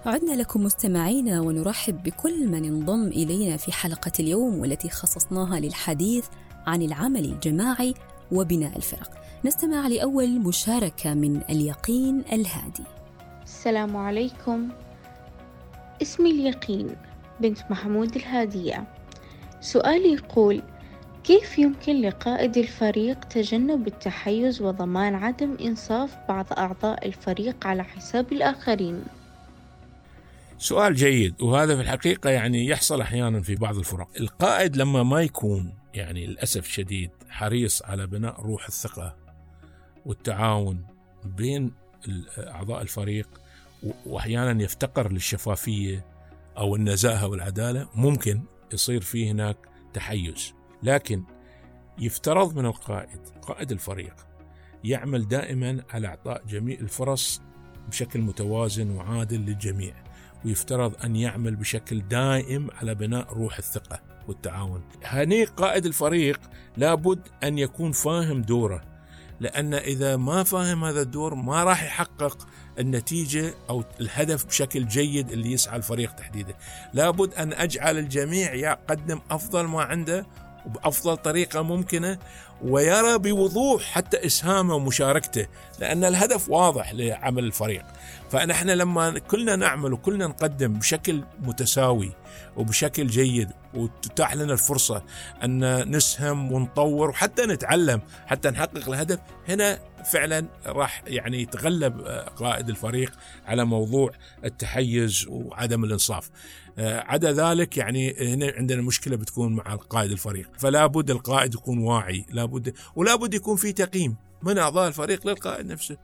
عدنا 0.06 0.32
لكم 0.32 0.62
مستمعينا 0.62 1.40
ونرحب 1.40 2.02
بكل 2.02 2.48
من 2.48 2.64
انضم 2.64 3.06
إلينا 3.08 3.56
في 3.56 3.72
حلقة 3.72 4.12
اليوم 4.20 4.58
والتي 4.58 4.88
خصصناها 4.88 5.60
للحديث 5.60 6.26
عن 6.66 6.82
العمل 6.82 7.24
الجماعي 7.24 7.94
وبناء 8.32 8.76
الفرق. 8.76 9.10
نستمع 9.44 9.88
لأول 9.88 10.40
مشاركة 10.40 11.14
من 11.14 11.40
اليقين 11.50 12.24
الهادي. 12.32 12.84
السلام 13.44 13.96
عليكم. 13.96 14.68
اسمي 16.02 16.30
اليقين 16.30 16.96
بنت 17.40 17.58
محمود 17.70 18.16
الهادية. 18.16 18.84
سؤالي 19.60 20.12
يقول: 20.12 20.62
كيف 21.24 21.58
يمكن 21.58 22.00
لقائد 22.00 22.56
الفريق 22.56 23.24
تجنب 23.24 23.86
التحيز 23.86 24.62
وضمان 24.62 25.14
عدم 25.14 25.56
إنصاف 25.60 26.16
بعض 26.28 26.46
أعضاء 26.58 27.06
الفريق 27.06 27.66
على 27.66 27.84
حساب 27.84 28.32
الآخرين؟ 28.32 29.04
سؤال 30.64 30.94
جيد 30.94 31.42
وهذا 31.42 31.76
في 31.76 31.82
الحقيقة 31.82 32.30
يعني 32.30 32.66
يحصل 32.66 33.00
أحيانا 33.00 33.42
في 33.42 33.54
بعض 33.54 33.78
الفرق. 33.78 34.08
القائد 34.20 34.76
لما 34.76 35.02
ما 35.02 35.22
يكون 35.22 35.74
يعني 35.94 36.26
للأسف 36.26 36.66
شديد 36.66 37.10
حريص 37.28 37.82
على 37.82 38.06
بناء 38.06 38.40
روح 38.40 38.66
الثقة 38.66 39.16
والتعاون 40.06 40.86
بين 41.24 41.72
أعضاء 42.38 42.82
الفريق 42.82 43.28
وأحيانا 44.06 44.62
يفتقر 44.62 45.12
للشفافية 45.12 46.06
أو 46.58 46.76
النزاهة 46.76 47.26
والعدالة 47.26 47.88
ممكن 47.94 48.42
يصير 48.72 49.00
في 49.00 49.30
هناك 49.30 49.56
تحيز. 49.92 50.54
لكن 50.82 51.24
يفترض 51.98 52.58
من 52.58 52.66
القائد 52.66 53.20
قائد 53.42 53.72
الفريق 53.72 54.14
يعمل 54.84 55.28
دائما 55.28 55.84
على 55.90 56.08
إعطاء 56.08 56.44
جميع 56.46 56.78
الفرص 56.78 57.42
بشكل 57.88 58.20
متوازن 58.20 58.90
وعادل 58.90 59.40
للجميع. 59.40 60.03
ويفترض 60.44 61.04
أن 61.04 61.16
يعمل 61.16 61.56
بشكل 61.56 62.08
دائم 62.08 62.70
على 62.70 62.94
بناء 62.94 63.32
روح 63.32 63.58
الثقة 63.58 64.00
والتعاون. 64.28 64.82
هني 65.04 65.44
قائد 65.44 65.86
الفريق 65.86 66.40
لابد 66.76 67.28
أن 67.44 67.58
يكون 67.58 67.92
فاهم 67.92 68.42
دوره 68.42 68.94
لأن 69.40 69.74
إذا 69.74 70.16
ما 70.16 70.42
فاهم 70.42 70.84
هذا 70.84 71.02
الدور 71.02 71.34
ما 71.34 71.64
راح 71.64 71.82
يحقق 71.82 72.48
النتيجة 72.78 73.54
أو 73.70 73.84
الهدف 74.00 74.46
بشكل 74.46 74.86
جيد 74.86 75.30
اللي 75.30 75.52
يسعى 75.52 75.76
الفريق 75.76 76.12
تحديدا 76.12 76.54
لابد 76.92 77.34
أن 77.34 77.52
أجعل 77.52 77.98
الجميع 77.98 78.54
يقدم 78.54 79.20
أفضل 79.30 79.64
ما 79.64 79.82
عنده 79.82 80.26
وبأفضل 80.66 81.16
طريقة 81.16 81.62
ممكنة 81.62 82.18
ويرى 82.62 83.18
بوضوح 83.18 83.82
حتى 83.82 84.26
إسهامه 84.26 84.74
ومشاركته 84.74 85.46
لأن 85.80 86.04
الهدف 86.04 86.50
واضح 86.50 86.92
لعمل 86.92 87.44
الفريق. 87.44 87.84
فنحن 88.30 88.70
لما 88.70 89.18
كلنا 89.18 89.56
نعمل 89.56 89.92
وكلنا 89.92 90.26
نقدم 90.26 90.72
بشكل 90.72 91.24
متساوي 91.40 92.12
وبشكل 92.56 93.06
جيد 93.06 93.50
وتتاح 93.74 94.34
لنا 94.34 94.52
الفرصة 94.52 95.02
أن 95.44 95.90
نسهم 95.96 96.52
ونطور 96.52 97.10
وحتى 97.10 97.46
نتعلم 97.46 98.00
حتى 98.26 98.50
نحقق 98.50 98.88
الهدف 98.88 99.18
هنا 99.48 99.78
فعلا 100.04 100.46
راح 100.66 101.02
يعني 101.06 101.42
يتغلب 101.42 102.00
قائد 102.36 102.68
الفريق 102.68 103.12
على 103.46 103.64
موضوع 103.64 104.10
التحيز 104.44 105.26
وعدم 105.28 105.84
الإنصاف. 105.84 106.30
آه، 106.30 106.63
عدا 106.78 107.32
ذلك 107.32 107.76
يعني 107.76 108.34
هنا 108.34 108.52
عندنا 108.56 108.82
مشكلة 108.82 109.16
بتكون 109.16 109.52
مع 109.52 109.74
قائد 109.74 110.10
الفريق. 110.10 110.50
فلا 110.58 110.86
بد 110.86 111.10
القائد 111.10 111.54
يكون 111.54 111.78
واعي 111.78 112.26
لابد 112.30 112.74
ولا 112.96 113.14
بد 113.16 113.34
يكون 113.34 113.56
في 113.56 113.72
تقييم. 113.72 114.16
من 114.42 114.58
أعضاء 114.58 114.88
الفريق 114.88 115.26
للقائد 115.26 115.66
نفسه. 115.66 115.96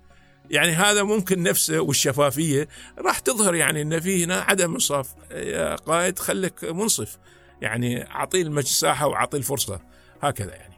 يعني 0.50 0.72
هذا 0.72 1.02
ممكن 1.02 1.42
نفسه 1.42 1.80
والشفافية 1.80 2.68
راح 2.98 3.18
تظهر 3.18 3.54
يعني 3.54 3.82
إن 3.82 4.00
في 4.00 4.24
هنا 4.24 4.40
عدم 4.40 4.72
انصاف. 4.72 5.14
يا 5.30 5.76
قائد 5.76 6.18
خليك 6.18 6.64
منصف. 6.64 7.18
يعني 7.62 8.10
اعطيه 8.10 8.42
المساحه 8.42 9.06
واعطيه 9.06 9.38
الفرصة. 9.38 9.80
هكذا 10.22 10.54
يعني. 10.54 10.74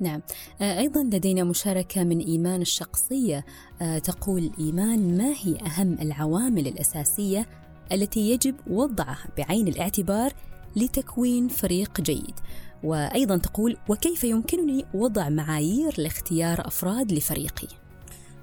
نعم. 0.00 0.22
آه، 0.60 0.78
أيضا 0.78 1.02
لدينا 1.02 1.44
مشاركة 1.44 2.04
من 2.04 2.18
إيمان 2.18 2.62
الشخصية. 2.62 3.44
آه، 3.82 3.98
تقول 3.98 4.50
إيمان 4.58 5.18
ما 5.18 5.34
هي 5.42 5.58
أهم 5.66 5.98
العوامل 6.00 6.66
الأساسية 6.66 7.46
التي 7.92 8.30
يجب 8.30 8.54
وضعها 8.66 9.28
بعين 9.38 9.68
الاعتبار 9.68 10.32
لتكوين 10.76 11.48
فريق 11.48 12.00
جيد. 12.00 12.34
وأيضا 12.82 13.36
تقول 13.36 13.76
وكيف 13.88 14.24
يمكنني 14.24 14.84
وضع 14.94 15.28
معايير 15.28 15.94
لاختيار 15.98 16.66
أفراد 16.66 17.12
لفريقي؟ 17.12 17.68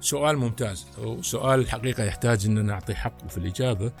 سؤال 0.00 0.36
ممتاز. 0.38 0.86
وسؤال 0.98 1.60
الحقيقة 1.60 2.04
يحتاج 2.04 2.46
ان 2.46 2.66
نعطي 2.66 2.94
حقه 2.94 3.28
في 3.28 3.38
الإجابة. 3.38 3.92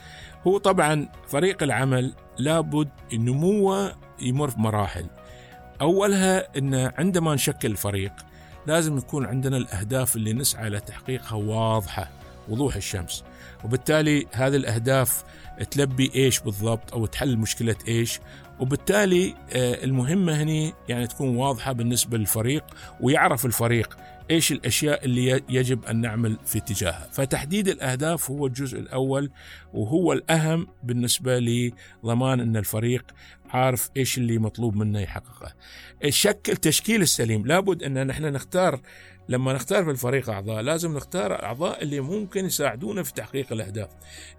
هو 0.46 0.58
طبعا 0.58 1.08
فريق 1.28 1.62
العمل 1.62 2.14
لابد 2.38 2.88
نموه 3.12 3.96
يمر 4.20 4.50
بمراحل 4.50 5.06
أولها 5.80 6.58
إن 6.58 6.74
عندما 6.74 7.34
نشكل 7.34 7.76
فريق 7.76 8.12
لازم 8.66 8.98
يكون 8.98 9.26
عندنا 9.26 9.56
الأهداف 9.56 10.16
اللي 10.16 10.32
نسعى 10.32 10.70
لتحقيقها 10.70 11.34
واضحة. 11.34 12.10
وضوح 12.48 12.76
الشمس. 12.76 13.24
وبالتالي 13.64 14.26
هذه 14.32 14.56
الأهداف 14.56 15.24
تلبي 15.70 16.10
إيش 16.14 16.40
بالضبط 16.40 16.92
أو 16.92 17.06
تحل 17.06 17.36
مشكلة 17.36 17.76
إيش. 17.88 18.20
وبالتالي 18.60 19.34
آه، 19.52 19.84
المهمة 19.84 20.42
هني 20.42 20.72
يعني 20.88 21.06
تكون 21.06 21.36
واضحة 21.36 21.72
بالنسبة 21.72 22.18
للفريق 22.18 22.64
ويعرف 23.00 23.46
الفريق 23.46 23.96
إيش 24.30 24.52
الأشياء 24.52 25.04
اللي 25.04 25.42
يجب 25.48 25.84
أن 25.84 26.00
نعمل 26.00 26.38
في 26.44 26.58
اتجاهها، 26.58 27.08
فتحديد 27.12 27.68
الأهداف 27.68 28.30
هو 28.30 28.46
الجزء 28.46 28.78
الأول 28.78 29.30
وهو 29.74 30.12
الأهم 30.12 30.66
بالنسبة 30.82 31.38
لضمان 31.38 32.40
إن 32.40 32.56
الفريق 32.56 33.04
عارف 33.50 33.90
إيش 33.96 34.18
اللي 34.18 34.38
مطلوب 34.38 34.76
منه 34.76 35.00
يحققه. 35.00 35.52
الشكل 36.04 36.52
التشكيل 36.52 37.02
السليم. 37.02 37.46
لابد 37.46 37.82
أن 37.82 38.06
نحن 38.06 38.24
نختار 38.24 38.80
لما 39.28 39.52
نختار 39.52 39.84
في 39.84 39.90
الفريق 39.90 40.30
أعضاء 40.30 40.62
لازم 40.62 40.96
نختار 40.96 41.42
أعضاء 41.42 41.82
اللي 41.82 42.00
ممكن 42.00 42.46
يساعدونا 42.46 43.02
في 43.02 43.12
تحقيق 43.12 43.52
الأهداف. 43.52 43.88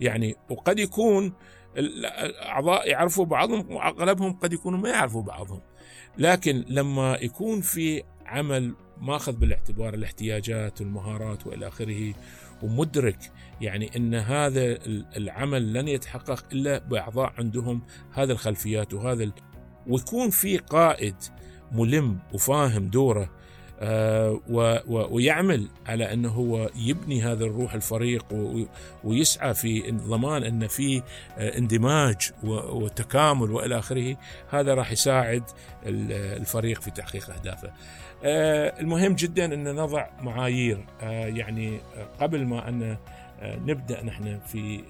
يعني 0.02 0.36
وقد 0.50 0.80
يكون 0.80 1.34
الاعضاء 1.78 2.90
يعرفوا 2.90 3.26
بعضهم 3.26 3.72
وأغلبهم 3.72 4.34
قد 4.34 4.54
يكونوا 4.54 4.80
ما 4.80 4.90
يعرفوا 4.90 5.22
بعضهم. 5.22 5.62
لكن 6.18 6.66
لما 6.68 7.18
يكون 7.22 7.62
في 7.62 8.04
عمل 8.26 8.74
ماخذ 9.02 9.32
بالاعتبار 9.32 9.94
الاحتياجات 9.94 10.82
والمهارات 10.82 11.48
وإلى 11.48 11.68
آخره 11.68 12.14
ومدرك 12.64 13.32
يعني 13.62 13.92
إن 13.96 14.16
هذا 14.16 14.78
العمل 15.18 15.74
لن 15.74 15.88
يتحقق 15.88 16.44
إلا 16.52 16.78
بأعضاء 16.78 17.34
عندهم 17.38 17.82
هذه 18.14 18.32
الخلفيات 18.32 18.94
وهذا 18.94 19.24
ال... 19.24 19.34
ويكون 19.88 20.30
في 20.30 20.58
قائد 20.58 21.16
ملم 21.72 22.20
وفاهم 22.34 22.88
دوره 22.88 23.30
ويعمل 25.10 25.68
على 25.86 26.14
أنه 26.14 26.30
هو 26.30 26.70
يبني 26.76 27.22
هذا 27.22 27.46
الروح 27.46 27.74
الفريق 27.74 28.26
ويسعى 29.04 29.54
في 29.54 29.92
ضمان 29.92 30.44
أن 30.44 30.68
في 30.68 31.02
آه، 31.38 31.58
اندماج 31.58 32.32
وتكامل 32.44 33.52
وإلى 33.52 33.80
آخره 33.80 34.18
هذا 34.50 34.74
راح 34.74 34.92
يساعد 34.92 35.44
الفريق 35.86 36.82
في 36.82 36.92
تحقيق 36.92 37.30
أهدافه. 37.30 37.72
آه، 38.24 38.80
المهم 38.80 39.14
جدا 39.14 39.46
أن 39.46 39.76
نضع 39.76 40.08
معايير 40.22 40.86
آه، 41.02 41.28
يعني 41.28 41.80
آه، 41.98 42.08
قبل 42.20 42.46
ما 42.46 42.70
أن 42.70 42.98
نبدأ 43.42 44.04
نحن 44.04 44.40
في 44.40 44.84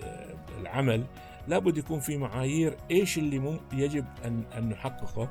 العمل 0.62 1.04
لابد 1.48 1.78
يكون 1.78 2.00
في 2.00 2.18
معايير 2.18 2.78
إيش 2.92 3.18
اللي 3.18 3.60
يجب 3.74 4.06
أن 4.26 4.70
نحققه 4.70 5.30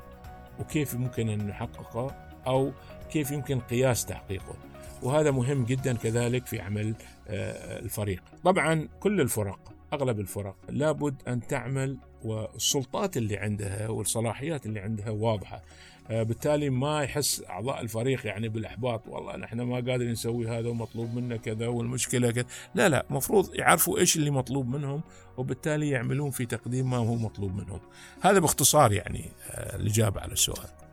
وكيف 0.60 0.94
ممكن 0.94 1.28
أن 1.28 1.46
نحققه 1.46 2.14
أو 2.46 2.72
كيف 3.10 3.30
يمكن 3.30 3.60
قياس 3.60 4.06
تحقيقه. 4.06 4.56
وهذا 5.02 5.30
مهم 5.30 5.64
جدا 5.64 5.96
كذلك 5.96 6.46
في 6.46 6.60
عمل 6.60 6.94
الفريق. 7.28 8.22
طبعا 8.44 8.88
كل 9.00 9.20
الفرق 9.20 9.72
أغلب 9.92 10.20
الفرق 10.20 10.56
لابد 10.68 11.22
أن 11.28 11.46
تعمل 11.46 11.98
والسلطات 12.24 13.16
اللي 13.16 13.36
عندها 13.36 13.88
والصلاحيات 13.88 14.66
اللي 14.66 14.80
عندها 14.80 15.10
واضحة. 15.10 15.62
آه، 16.10 16.22
بالتالي 16.22 16.70
ما 16.70 17.02
يحس 17.02 17.44
أعضاء 17.50 17.80
الفريق 17.80 18.26
يعني 18.26 18.48
بالإحباط 18.48 19.08
والله 19.08 19.36
نحن 19.36 19.60
ما 19.60 19.74
قادرين 19.74 20.10
نسوي 20.10 20.48
هذا 20.48 20.68
ومطلوب 20.68 21.14
منا 21.14 21.36
كذا 21.36 21.66
والمشكلة 21.66 22.30
كذا. 22.30 22.46
لا 22.74 22.88
لا 22.88 23.06
مفروض 23.10 23.54
يعرفوا 23.54 23.98
إيش 23.98 24.16
اللي 24.16 24.30
مطلوب 24.30 24.68
منهم 24.68 25.02
وبالتالي 25.36 25.88
يعملون 25.88 26.30
في 26.30 26.46
تقديم 26.46 26.90
ما 26.90 26.96
هو 26.96 27.14
مطلوب 27.14 27.54
منهم. 27.54 27.80
هذا 28.20 28.38
باختصار 28.38 28.92
يعني 28.92 29.30
آه، 29.50 29.76
الاجابه 29.76 30.20
على 30.20 30.32
السؤال. 30.32 30.88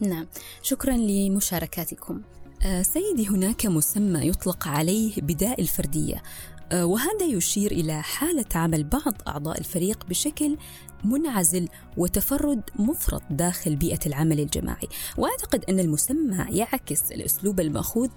نعم. 0.00 0.26
شكرا 0.62 0.96
لمشاركاتكم. 0.96 2.20
آه، 2.62 2.82
سيدي 2.82 3.28
هناك 3.28 3.66
مسمى 3.66 4.28
يطلق 4.28 4.68
عليه 4.68 5.12
بداء 5.20 5.60
الفردية. 5.60 6.22
وهذا 6.74 7.24
يشير 7.24 7.72
إلى 7.72 8.02
حالة 8.02 8.44
عمل 8.54 8.84
بعض 8.84 9.14
أعضاء 9.28 9.58
الفريق 9.58 10.06
بشكل 10.06 10.56
منعزل 11.04 11.68
وتفرد 11.96 12.60
مفرط 12.78 13.22
داخل 13.30 13.76
بيئة 13.76 13.98
العمل 14.06 14.40
الجماعي. 14.40 14.88
وأعتقد 15.16 15.64
أن 15.68 15.80
المسمى 15.80 16.46
يعكس 16.48 17.12
الأسلوب 17.12 17.60
المأخوذ 17.60 18.08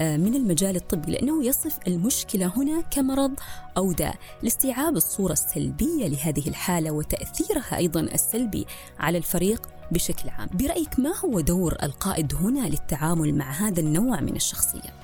آه، 0.00 0.16
من 0.16 0.34
المجال 0.34 0.76
الطبي 0.76 1.12
لأنه 1.12 1.44
يصف 1.44 1.78
المشكلة 1.86 2.52
هنا 2.56 2.80
كمرض 2.80 3.32
أو 3.76 3.92
داء. 3.92 4.16
لاستيعاب 4.42 4.96
الصورة 4.96 5.32
السلبية 5.32 6.08
لهذه 6.08 6.48
الحالة 6.48 6.90
وتأثيرها 6.90 7.76
أيضا 7.76 8.00
السلبي 8.00 8.66
على 8.98 9.18
الفريق 9.18 9.68
بشكل 9.92 10.28
عام. 10.28 10.48
برأيك 10.54 11.00
ما 11.00 11.16
هو 11.16 11.40
دور 11.40 11.76
القائد 11.82 12.34
هنا 12.34 12.68
للتعامل 12.68 13.34
مع 13.34 13.50
هذا 13.50 13.80
النوع 13.80 14.20
من 14.20 14.36
الشخصية؟ 14.36 14.94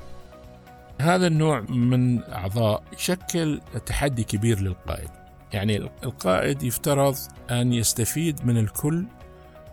هذا 1.00 1.26
النوع 1.26 1.60
من 1.60 2.22
أعضاء 2.22 2.82
يشكل 2.92 3.60
تحدي 3.86 4.24
كبير 4.24 4.60
للقائد. 4.60 5.21
يعني 5.52 5.76
القائد 5.76 6.62
يفترض 6.62 7.16
أن 7.50 7.72
يستفيد 7.72 8.46
من 8.46 8.58
الكل 8.58 9.06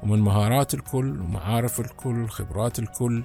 ومن 0.04 0.20
مهارات 0.20 0.74
الكل 0.74 1.22
ومعارف 1.22 1.80
الكل 1.80 2.28
خبرات 2.28 2.80
الكل 2.80 3.24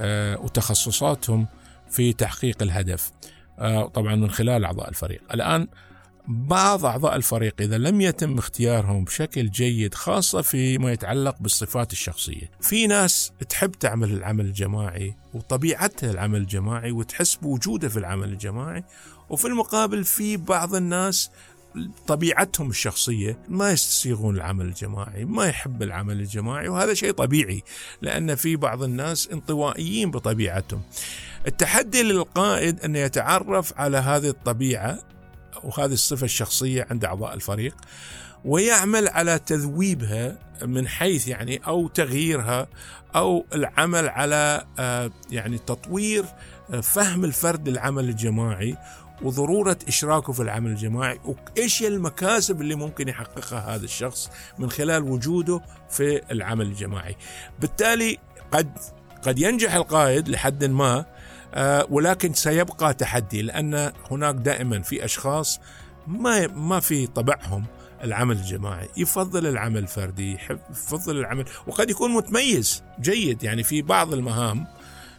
آه، 0.00 0.40
وتخصصاتهم 0.40 1.46
في 1.90 2.12
تحقيق 2.12 2.62
الهدف 2.62 3.12
آه، 3.58 3.86
طبعا 3.86 4.14
من 4.14 4.30
خلال 4.30 4.64
أعضاء 4.64 4.88
الفريق. 4.88 5.22
الآن 5.34 5.68
بعض 6.28 6.84
أعضاء 6.84 7.16
الفريق 7.16 7.54
إذا 7.60 7.78
لم 7.78 8.00
يتم 8.00 8.38
اختيارهم 8.38 9.04
بشكل 9.04 9.50
جيد 9.50 9.94
خاصة 9.94 10.42
فيما 10.42 10.92
يتعلق 10.92 11.36
بالصفات 11.40 11.92
الشخصية 11.92 12.50
في 12.60 12.86
ناس 12.86 13.32
تحب 13.48 13.72
تعمل 13.72 14.12
العمل 14.12 14.44
الجماعي 14.44 15.16
وطبيعتها 15.34 16.10
العمل 16.10 16.38
الجماعي 16.38 16.92
وتحس 16.92 17.34
بوجوده 17.34 17.88
في 17.88 17.96
العمل 17.96 18.28
الجماعي 18.28 18.84
وفي 19.30 19.46
المقابل 19.46 20.04
في 20.04 20.36
بعض 20.36 20.74
الناس 20.74 21.30
طبيعتهم 22.06 22.70
الشخصية 22.70 23.38
ما 23.48 23.70
يستسيغون 23.70 24.36
العمل 24.36 24.64
الجماعي 24.64 25.24
ما 25.24 25.46
يحب 25.46 25.82
العمل 25.82 26.20
الجماعي 26.20 26.68
وهذا 26.68 26.94
شيء 26.94 27.12
طبيعي 27.12 27.62
لأن 28.02 28.34
في 28.34 28.56
بعض 28.56 28.82
الناس 28.82 29.28
انطوائيين 29.32 30.10
بطبيعتهم. 30.10 30.82
التحدي 31.46 32.02
للقائد 32.02 32.80
أن 32.80 32.96
يتعرف 32.96 33.72
على 33.78 33.98
هذه 33.98 34.28
الطبيعة 34.28 34.98
وهذه 35.64 35.92
الصفة 35.92 36.24
الشخصية 36.24 36.86
عند 36.90 37.04
أعضاء 37.04 37.34
الفريق 37.34 37.76
ويعمل 38.44 39.08
على 39.08 39.38
تذويبها 39.38 40.38
من 40.62 40.88
حيث 40.88 41.28
يعني 41.28 41.60
أو 41.66 41.88
تغييرها 41.88 42.68
أو 43.16 43.46
العمل 43.54 44.08
على 44.08 44.64
آه، 44.78 45.10
يعني 45.30 45.58
تطوير 45.58 46.24
آه، 46.70 46.80
فهم 46.80 47.24
الفرد 47.24 47.68
للعمل 47.68 48.08
الجماعي. 48.08 48.76
وضرورة 49.22 49.78
إشراكه 49.88 50.32
في 50.32 50.42
العمل 50.42 50.70
الجماعي 50.70 51.20
وإيش 51.24 51.82
المكاسب 51.82 52.60
اللي 52.60 52.74
ممكن 52.74 53.08
يحققها 53.08 53.74
هذا 53.74 53.84
الشخص 53.84 54.30
من 54.58 54.70
خلال 54.70 55.02
وجوده 55.02 55.60
في 55.90 56.32
العمل 56.32 56.66
الجماعي. 56.66 57.16
بالتالي 57.60 58.18
قد 58.52 58.78
قد 59.22 59.38
ينجح 59.38 59.74
القائد 59.74 60.28
لحد 60.28 60.64
ما 60.64 61.04
آه، 61.54 61.86
ولكن 61.90 62.32
سيبقى 62.32 62.94
تحدي 62.94 63.42
لأن 63.42 63.92
هناك 64.10 64.34
دائما 64.34 64.82
في 64.82 65.04
أشخاص 65.04 65.60
ما 66.06 66.46
ما 66.46 66.80
في 66.80 67.06
طبعهم 67.06 67.64
العمل 68.04 68.36
الجماعي. 68.36 68.88
يفضل 68.96 69.46
العمل 69.46 69.78
الفردي 69.78 70.38
يفضل 70.70 71.18
العمل 71.18 71.44
وقد 71.66 71.90
يكون 71.90 72.10
متميز 72.10 72.82
جيد. 73.00 73.42
يعني 73.42 73.62
في 73.62 73.82
بعض 73.82 74.12
المهام 74.12 74.66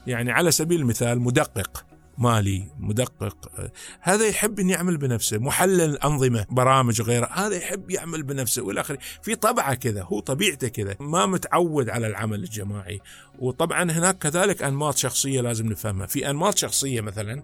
يعني 0.08 0.32
على 0.32 0.52
سبيل 0.52 0.82
المثال 0.82 1.20
مدقق. 1.22 1.86
مالي 2.18 2.68
مدقق 2.80 3.72
هذا 4.02 4.28
يحب 4.28 4.60
أن 4.60 4.70
يعمل 4.70 4.98
بنفسه 4.98 5.38
محلل 5.38 5.98
أنظمة 5.98 6.46
برامج 6.50 7.02
غيره 7.02 7.30
هذا 7.32 7.56
يحب 7.56 7.92
يعمل 7.92 8.24
بنفسه 8.24 8.62
والى 8.62 8.82
آخره. 8.82 8.98
في 9.22 9.36
طبعه 9.36 9.74
كذا 9.74 10.04
هو 10.04 10.20
طبيعته 10.20 10.68
كذا 10.68 10.96
ما 11.00 11.26
متعود 11.26 11.90
على 11.90 12.08
العمل 12.08 12.40
الجماعي. 12.40 13.02
وطبعا 13.40 13.92
هناك 13.92 14.18
كذلك 14.18 14.64
أنماط 14.64 14.98
شخصية 14.98 15.42
لازم 15.42 15.66
نفهمها. 15.66 16.08
في 16.08 16.30
أنماط 16.30 16.58
شخصية 16.58 17.02
مثلا 17.02 17.44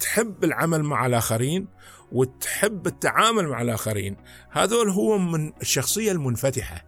تحب 0.00 0.44
العمل 0.44 0.82
مع 0.82 1.06
الآخرين 1.06 1.66
وتحب 2.12 2.86
التعامل 2.86 3.48
مع 3.48 3.62
الآخرين. 3.62 4.16
هذول 4.50 4.90
هو 4.90 5.18
من 5.18 5.52
الشخصية 5.62 6.12
المنفتحة. 6.12 6.84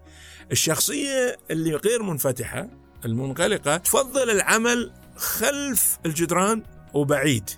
الشخصية 0.53 1.37
اللي 1.51 1.75
غير 1.75 2.03
منفتحة 2.03 2.69
المنغلقة 3.05 3.77
تفضل 3.77 4.31
العمل 4.31 4.93
خلف 5.17 5.99
الجدران 6.07 6.63
وبعيد. 6.95 7.51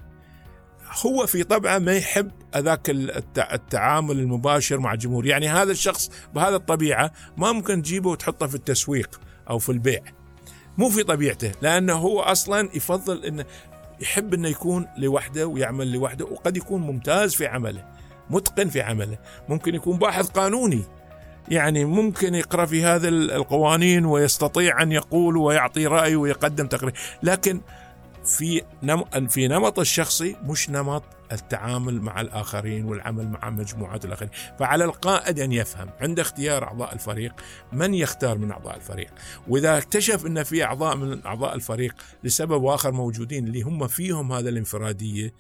هو 1.07 1.27
في 1.27 1.43
طبعه 1.45 1.79
ما 1.79 1.93
يحب 1.93 2.31
ذاك 2.57 2.91
التعامل 3.39 4.19
المباشر 4.19 4.79
مع 4.79 4.93
الجمهور. 4.93 5.27
يعني 5.27 5.49
هذا 5.49 5.73
الشخص 5.73 6.11
بهذا 6.35 6.57
الطبيعة 6.57 7.13
ما 7.37 7.53
ممكن 7.53 7.83
تجيبه 7.83 8.11
وتحطه 8.11 8.47
في 8.47 8.55
التسويق 8.55 9.21
أو 9.51 9.59
في 9.59 9.73
البيع. 9.73 10.03
مو 10.79 10.89
في 10.89 11.03
طبيعته 11.03 11.53
لأنه 11.63 11.95
هو 11.95 12.21
أصلا 12.21 12.69
يفضل 12.75 13.25
أنه 13.25 13.45
يحب 14.01 14.35
أنه 14.35 14.49
يكون 14.49 14.87
لوحده 14.99 15.47
ويعمل 15.47 15.93
لوحده 15.93 16.25
وقد 16.25 16.57
يكون 16.57 16.81
ممتاز 16.81 17.35
في 17.35 17.47
عمله 17.47 17.85
متقن 18.31 18.69
في 18.69 18.81
عمله. 18.81 19.19
ممكن 19.49 19.75
يكون 19.75 19.99
باحث 19.99 20.29
قانوني. 20.29 20.83
يعني 21.49 21.85
ممكن 21.85 22.35
يقرأ 22.35 22.67
في 22.67 22.85
هذه 22.85 23.09
القوانين 23.09 24.05
ويستطيع 24.05 24.83
أن 24.83 24.93
يقول 24.93 25.37
ويعطي 25.37 25.87
رأي 25.87 26.17
ويقدم 26.17 26.67
تقرير. 26.67 26.93
لكن 27.23 27.61
في. 28.25 28.63
في 29.29 29.49
نمط 29.49 29.79
الشخصي 29.79 30.37
مش 30.45 30.71
نمط 30.71 31.03
التعامل 31.33 32.01
مع 32.01 32.21
الآخرين 32.21 32.85
والعمل 32.85 33.29
مع 33.29 33.51
مجموعات 33.51 34.05
الآخرين 34.05 34.31
فعلى 34.59 34.85
القائد 34.85 35.41
أن 35.41 35.53
يفهم 35.53 35.91
عند 36.01 36.21
اختيار 36.21 36.65
أعضاء 36.65 36.95
الفريق 36.95 37.33
من 37.73 37.95
يختار 37.95 38.39
من 38.39 38.51
أعضاء 38.51 38.77
الفريق 38.77 39.11
وإذا 39.49 39.79
اكتشف 39.79 40.27
أن 40.27 40.43
في 40.43 40.65
أعضاء 40.65 40.97
من 40.97 41.27
أعضاء 41.27 41.55
الفريق 41.55 41.95
لسبب 42.25 42.65
آخر 42.65 42.93
موجودين 42.93 43.47
اللي 43.47 43.63
هم 43.63 43.87
فيهم 43.87 44.33
هذا 44.33 44.49
الانفرادية 44.49 45.35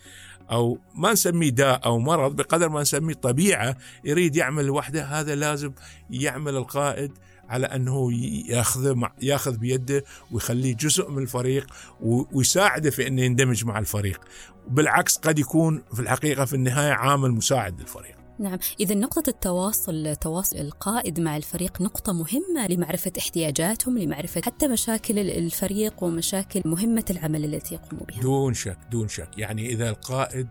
أو 0.50 0.78
ما 0.94 1.12
نسميه 1.12 1.50
داء 1.50 1.84
أو 1.84 1.98
مرض 1.98 2.36
بقدر 2.36 2.68
ما 2.68 2.80
نسميه 2.80 3.14
طبيعة 3.14 3.76
يريد 4.04 4.36
يعمل 4.36 4.64
لوحده 4.64 5.04
هذا 5.04 5.34
لازم 5.34 5.72
يعمل 6.10 6.56
القائد 6.56 7.12
على 7.52 7.66
أنه 7.66 8.12
ياخذ 8.48 8.96
يأخذ 9.22 9.56
بيده 9.56 10.04
ويخليه 10.30 10.74
جزء 10.74 11.10
من 11.10 11.22
الفريق 11.22 11.66
ويساعده 12.00 12.90
في 12.90 13.06
إنه 13.06 13.22
يندمج 13.22 13.64
مع 13.64 13.78
الفريق. 13.78 14.20
بالعكس 14.68 15.16
قد 15.16 15.38
يكون 15.38 15.82
في 15.94 16.00
الحقيقة 16.00 16.44
في 16.44 16.54
النهاية 16.54 16.92
عامل 16.92 17.30
مساعد 17.30 17.80
للفريق. 17.80 18.16
نعم. 18.38 18.58
إذا 18.80 18.94
نقطة 18.94 19.22
التواصل 19.28 20.16
تواصل 20.16 20.56
القائد 20.56 21.20
مع 21.20 21.36
الفريق 21.36 21.82
نقطة 21.82 22.12
مهمة 22.12 22.66
لمعرفة 22.68 23.12
احتياجاتهم 23.18 23.98
لمعرفة 23.98 24.40
حتى 24.44 24.68
مشاكل 24.68 25.18
الفريق 25.18 26.04
ومشاكل 26.04 26.62
مهمة 26.64 27.04
العمل 27.10 27.44
التي 27.44 27.74
يقوم 27.74 28.00
بها. 28.08 28.20
دون 28.20 28.54
شك 28.54 28.78
دون 28.90 29.08
شك. 29.08 29.28
يعني 29.36 29.66
إذا 29.66 29.90
القائد 29.90 30.48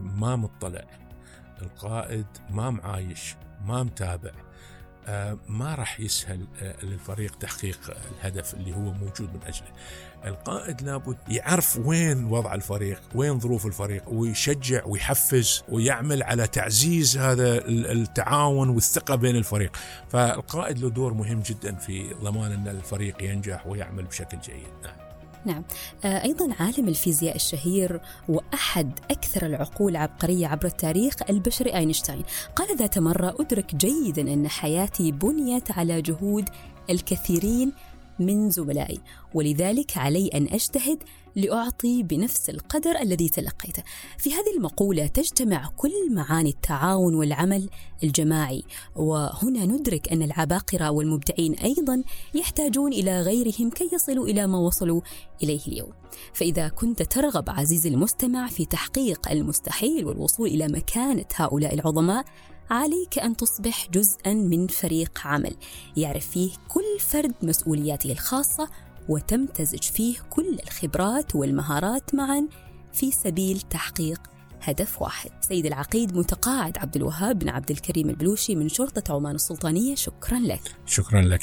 ما 0.00 0.36
مطلع 0.36 0.84
القائد 1.62 2.26
ما 2.50 2.70
معايش 2.70 3.34
ما 3.66 3.82
متابع 3.82 4.32
ما 5.48 5.74
راح 5.74 6.00
يسهل 6.00 6.46
آه، 6.62 6.84
للفريق 6.84 7.34
تحقيق 7.38 7.96
الهدف 8.20 8.54
اللي 8.54 8.74
هو 8.74 8.92
موجود 8.92 9.34
من 9.34 9.40
أجله. 9.46 9.68
القائد 10.24 10.82
لابد 10.82 11.16
يعرف 11.28 11.78
وين 11.84 12.24
وضع 12.24 12.54
الفريق، 12.54 13.02
وين 13.14 13.40
ظروف 13.40 13.66
الفريق، 13.66 14.02
ويشجع 14.08 14.84
ويحفز 14.86 15.62
ويعمل 15.68 16.22
على 16.22 16.46
تعزيز 16.46 17.16
هذا 17.16 17.58
التعاون 17.68 18.68
والثقة 18.68 19.14
بين 19.14 19.36
الفريق. 19.36 19.76
فالقائد 20.08 20.78
له 20.78 20.90
دور 20.90 21.14
مهم 21.14 21.40
جدا 21.40 21.74
في 21.74 22.14
ضمان 22.14 22.52
أن 22.52 22.68
الفريق 22.68 23.22
ينجح 23.22 23.66
ويعمل 23.66 24.04
بشكل 24.04 24.38
جيد. 24.40 24.68
نعم. 24.84 25.05
نعم. 25.44 25.62
آه، 26.04 26.24
أيضا 26.24 26.54
عالم 26.60 26.88
الفيزياء 26.88 27.36
الشهير 27.36 28.00
وأحد 28.28 28.98
أكثر 29.10 29.46
العقول 29.46 29.96
عبقرية 29.96 30.46
عبر 30.46 30.66
التاريخ 30.66 31.14
البشري 31.30 31.74
أينشتاين. 31.74 32.22
قال 32.56 32.76
ذات 32.76 32.98
مرة 32.98 33.34
أدرك 33.40 33.74
جيدا 33.74 34.22
أن 34.22 34.48
حياتي 34.48 35.12
بنيت 35.12 35.70
على 35.70 36.02
جهود 36.02 36.48
الكثيرين 36.90 37.72
من 38.18 38.50
زملائي 38.50 39.00
ولذلك 39.34 39.98
علي 39.98 40.28
أن 40.28 40.48
أجتهد 40.48 40.98
لأعطي 41.36 42.02
بنفس 42.02 42.50
القدر 42.50 43.00
الذي 43.00 43.28
تلقيته. 43.28 43.82
في 44.18 44.30
هذه 44.30 44.56
المقولة 44.56 45.06
تجتمع 45.06 45.70
كل 45.76 45.92
معاني 46.10 46.50
التعاون 46.50 47.14
والعمل 47.14 47.70
الجماعي، 48.04 48.62
وهنا 48.96 49.64
ندرك 49.64 50.12
أن 50.12 50.22
العباقرة 50.22 50.90
والمبدعين 50.90 51.54
أيضا 51.54 52.02
يحتاجون 52.34 52.92
إلى 52.92 53.20
غيرهم 53.20 53.70
كي 53.70 53.90
يصلوا 53.92 54.26
إلى 54.26 54.46
ما 54.46 54.58
وصلوا 54.58 55.00
إليه 55.42 55.60
اليوم. 55.68 55.92
فإذا 56.32 56.68
كنت 56.68 57.02
ترغب 57.02 57.50
عزيزي 57.50 57.88
المستمع 57.88 58.46
في 58.46 58.64
تحقيق 58.64 59.30
المستحيل 59.30 60.06
والوصول 60.06 60.48
إلى 60.48 60.68
مكانة 60.68 61.24
هؤلاء 61.34 61.74
العظماء 61.74 62.24
عليك 62.70 63.18
أن 63.18 63.36
تصبح 63.36 63.88
جزءا 63.90 64.32
من 64.32 64.66
فريق 64.66 65.20
عمل 65.24 65.56
يعرف 65.96 66.26
فيه 66.26 66.50
كل 66.68 67.00
فرد 67.00 67.34
مسؤولياته 67.42 68.12
الخاصة 68.12 68.68
وتمتزج 69.08 69.82
فيه 69.82 70.16
كل 70.30 70.58
الخبرات 70.66 71.34
والمهارات 71.36 72.14
معا 72.14 72.48
في 72.92 73.10
سبيل 73.10 73.60
تحقيق 73.60 74.20
هدف 74.62 75.02
واحد. 75.02 75.30
سيد 75.40 75.66
العقيد 75.66 76.16
متقاعد 76.16 76.78
عبد 76.78 76.96
الوهاب 76.96 77.38
بن 77.38 77.48
عبد 77.48 77.70
الكريم 77.70 78.10
البلوشي 78.10 78.54
من 78.54 78.68
شرطة 78.68 79.14
عمان 79.14 79.34
السلطانية 79.34 79.94
شكرا 79.94 80.38
لك. 80.38 80.76
شكرا 80.86 81.22
لك. 81.22 81.42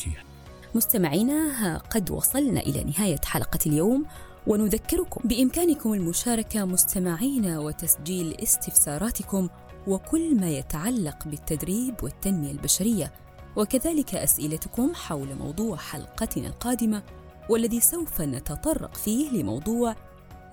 مستمعينا 0.76 1.78
قد 1.78 2.12
وصلنا 2.12 2.60
إلى 2.60 2.84
نهاية 2.84 3.22
حلقة 3.26 3.60
اليوم 3.66 4.06
ونذكركم 4.48 5.28
بإمكانكم 5.28 5.94
المشاركة 5.94 6.66
مستمعين 6.66 7.46
وتسجيل 7.58 8.36
استفساراتكم 8.44 9.50
وكل 9.88 10.36
ما 10.36 10.50
يتعلق 10.50 11.28
بالتدريب 11.28 12.04
والتنمية 12.04 12.52
البشرية. 12.52 13.14
وكذلك 13.56 14.16
أسئلتكم 14.16 14.94
حول 14.94 15.36
موضوع 15.36 15.78
حلقتنا 15.78 16.48
القادمة 16.48 17.04
والذي 17.50 17.80
سوف 17.80 18.22
نتطرق 18.22 18.96
فيه 18.96 19.30
لموضوع 19.32 19.96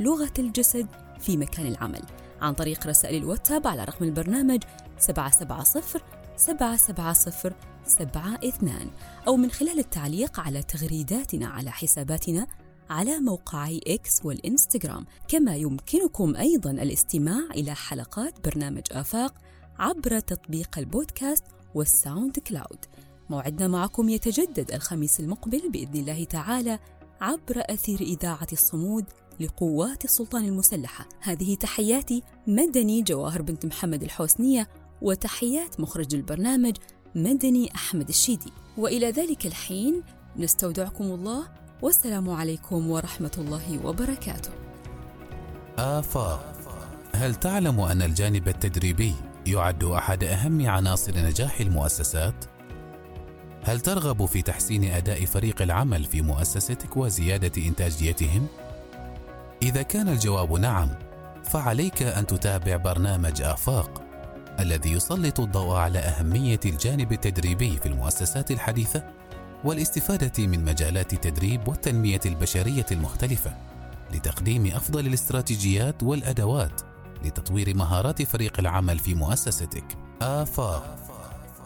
لغة 0.00 0.32
الجسد 0.38 0.86
في 1.20 1.36
مكان 1.36 1.66
العمل. 1.66 2.02
عن 2.40 2.54
طريق 2.54 2.86
رسائل 2.86 3.22
الواتساب 3.22 3.66
على 3.66 3.84
رقم 3.84 4.04
البرنامج 4.04 4.62
770 4.98 6.00
770 6.36 7.54
72 7.86 8.90
أو 9.28 9.36
من 9.36 9.50
خلال 9.50 9.78
التعليق 9.78 10.40
على 10.40 10.62
تغريداتنا 10.62 11.46
على 11.46 11.70
حساباتنا 11.70 12.46
على 12.90 13.18
موقعي 13.18 13.80
إكس 13.86 14.24
والإنستغرام. 14.24 15.06
كما 15.28 15.56
يمكنكم 15.56 16.36
أيضا 16.36 16.70
الاستماع 16.70 17.44
إلى 17.54 17.74
حلقات 17.74 18.44
برنامج 18.44 18.82
آفاق 18.92 19.34
عبر 19.78 20.20
تطبيق 20.20 20.78
البودكاست 20.78 21.44
والساوند 21.74 22.38
كلاود 22.38 22.84
موعدنا 23.30 23.68
معكم 23.68 24.08
يتجدد 24.08 24.72
الخميس 24.72 25.20
المقبل 25.20 25.70
بإذن 25.70 25.96
الله 25.96 26.24
تعالى 26.24 26.78
عبر 27.20 27.62
أثير 27.70 28.00
إذاعة 28.00 28.46
الصمود 28.52 29.04
لقوات 29.40 30.04
السلطان 30.04 30.44
المسلحة. 30.44 31.08
هذه 31.20 31.54
تحياتي 31.54 32.22
مدني 32.46 33.02
جواهر 33.02 33.42
بنت 33.42 33.66
محمد 33.66 34.02
الحوسنية 34.02 34.68
وتحيات 35.02 35.80
مخرج 35.80 36.14
البرنامج 36.14 36.76
مدني 37.14 37.74
أحمد 37.74 38.08
الشيدي. 38.08 38.52
وإلى 38.78 39.10
ذلك 39.10 39.46
الحين 39.46 40.02
نستودعكم 40.36 41.04
الله 41.04 41.59
والسلام 41.82 42.30
عليكم 42.30 42.90
ورحمة 42.90 43.30
الله 43.38 43.86
وبركاته. 43.86 44.50
آفاق 45.78 46.52
هل 47.14 47.34
تعلم 47.34 47.80
أن 47.80 48.02
الجانب 48.02 48.48
التدريبي 48.48 49.14
يعد 49.46 49.84
أحد 49.84 50.24
أهم 50.24 50.68
عناصر 50.68 51.12
نجاح 51.16 51.60
المؤسسات؟ 51.60 52.44
هل 53.64 53.80
ترغب 53.80 54.26
في 54.26 54.42
تحسين 54.42 54.84
أداء 54.84 55.24
فريق 55.24 55.62
العمل 55.62 56.04
في 56.04 56.22
مؤسستك 56.22 56.96
وزيادة 56.96 57.62
إنتاجيتهم؟ 57.66 58.46
إذا 59.62 59.82
كان 59.82 60.08
الجواب 60.08 60.52
نعم، 60.52 60.88
فعليك 61.44 62.02
أن 62.02 62.26
تتابع 62.26 62.76
برنامج 62.76 63.42
آفاق 63.42 64.02
الذي 64.60 64.92
يسلط 64.92 65.40
الضوء 65.40 65.76
على 65.76 65.98
أهمية 65.98 66.60
الجانب 66.64 67.12
التدريبي 67.12 67.76
في 67.76 67.86
المؤسسات 67.86 68.50
الحديثة 68.50 69.19
والاستفادة 69.64 70.46
من 70.46 70.64
مجالات 70.64 71.12
التدريب 71.12 71.68
والتنمية 71.68 72.20
البشرية 72.26 72.86
المختلفة 72.92 73.52
لتقديم 74.14 74.66
أفضل 74.66 75.06
الاستراتيجيات 75.06 76.02
والأدوات 76.02 76.80
لتطوير 77.24 77.76
مهارات 77.76 78.22
فريق 78.22 78.58
العمل 78.58 78.98
في 78.98 79.14
مؤسستك. 79.14 79.84
آفاق 80.22 80.96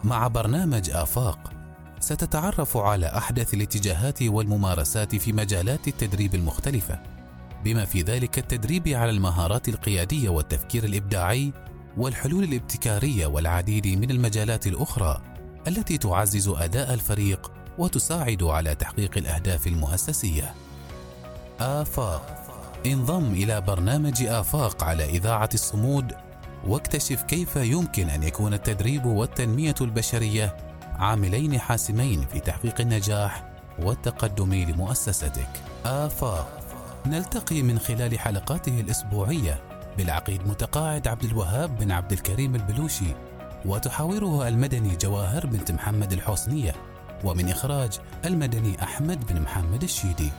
مع 0.03 0.27
برنامج 0.27 0.89
آفاق 0.89 1.51
ستتعرف 1.99 2.77
على 2.77 3.05
أحدث 3.05 3.53
الاتجاهات 3.53 4.23
والممارسات 4.23 5.15
في 5.15 5.33
مجالات 5.33 5.87
التدريب 5.87 6.35
المختلفة 6.35 6.99
بما 7.63 7.85
في 7.85 8.01
ذلك 8.01 8.39
التدريب 8.39 8.87
على 8.87 9.11
المهارات 9.11 9.69
القيادية 9.69 10.29
والتفكير 10.29 10.83
الإبداعي 10.83 11.53
والحلول 11.97 12.43
الابتكارية 12.43 13.27
والعديد 13.27 13.87
من 13.87 14.11
المجالات 14.11 14.67
الأخرى 14.67 15.21
التي 15.67 15.97
تعزز 15.97 16.47
أداء 16.47 16.93
الفريق 16.93 17.51
وتساعد 17.77 18.43
على 18.43 18.75
تحقيق 18.75 19.17
الأهداف 19.17 19.67
المؤسسية. 19.67 20.53
آفاق 21.59 22.45
انضم 22.85 23.33
إلى 23.33 23.61
برنامج 23.61 24.23
آفاق 24.23 24.83
على 24.83 25.05
إذاعة 25.05 25.49
الصمود 25.53 26.13
واكتشف 26.67 27.21
كيف 27.21 27.55
يمكن 27.55 28.09
أن 28.09 28.23
يكون 28.23 28.53
التدريب 28.53 29.05
والتنمية 29.05 29.75
البشرية 29.81 30.57
عاملين 30.95 31.59
حاسمين 31.59 32.25
في 32.33 32.39
تحقيق 32.39 32.81
النجاح 32.81 33.51
والتقدم 33.79 34.53
لمؤسستك. 34.53 35.49
آفاق 35.85 36.59
نلتقي 37.05 37.61
من 37.61 37.79
خلال 37.79 38.19
حلقاته 38.19 38.79
الأسبوعية 38.79 39.61
بالعقيد 39.97 40.47
متقاعد 40.47 41.07
عبد 41.07 41.23
الوهاب 41.23 41.77
بن 41.77 41.91
عبد 41.91 42.11
الكريم 42.11 42.55
البلوشي 42.55 43.15
وتحاوره 43.65 44.47
المدني 44.47 44.95
جواهر 44.95 45.45
بنت 45.45 45.71
محمد 45.71 46.13
الحسنية 46.13 46.75
ومن 47.25 47.49
إخراج 47.49 47.99
المدني 48.25 48.83
أحمد 48.83 49.25
بن 49.27 49.41
محمد 49.41 49.83
الشيدي. 49.83 50.31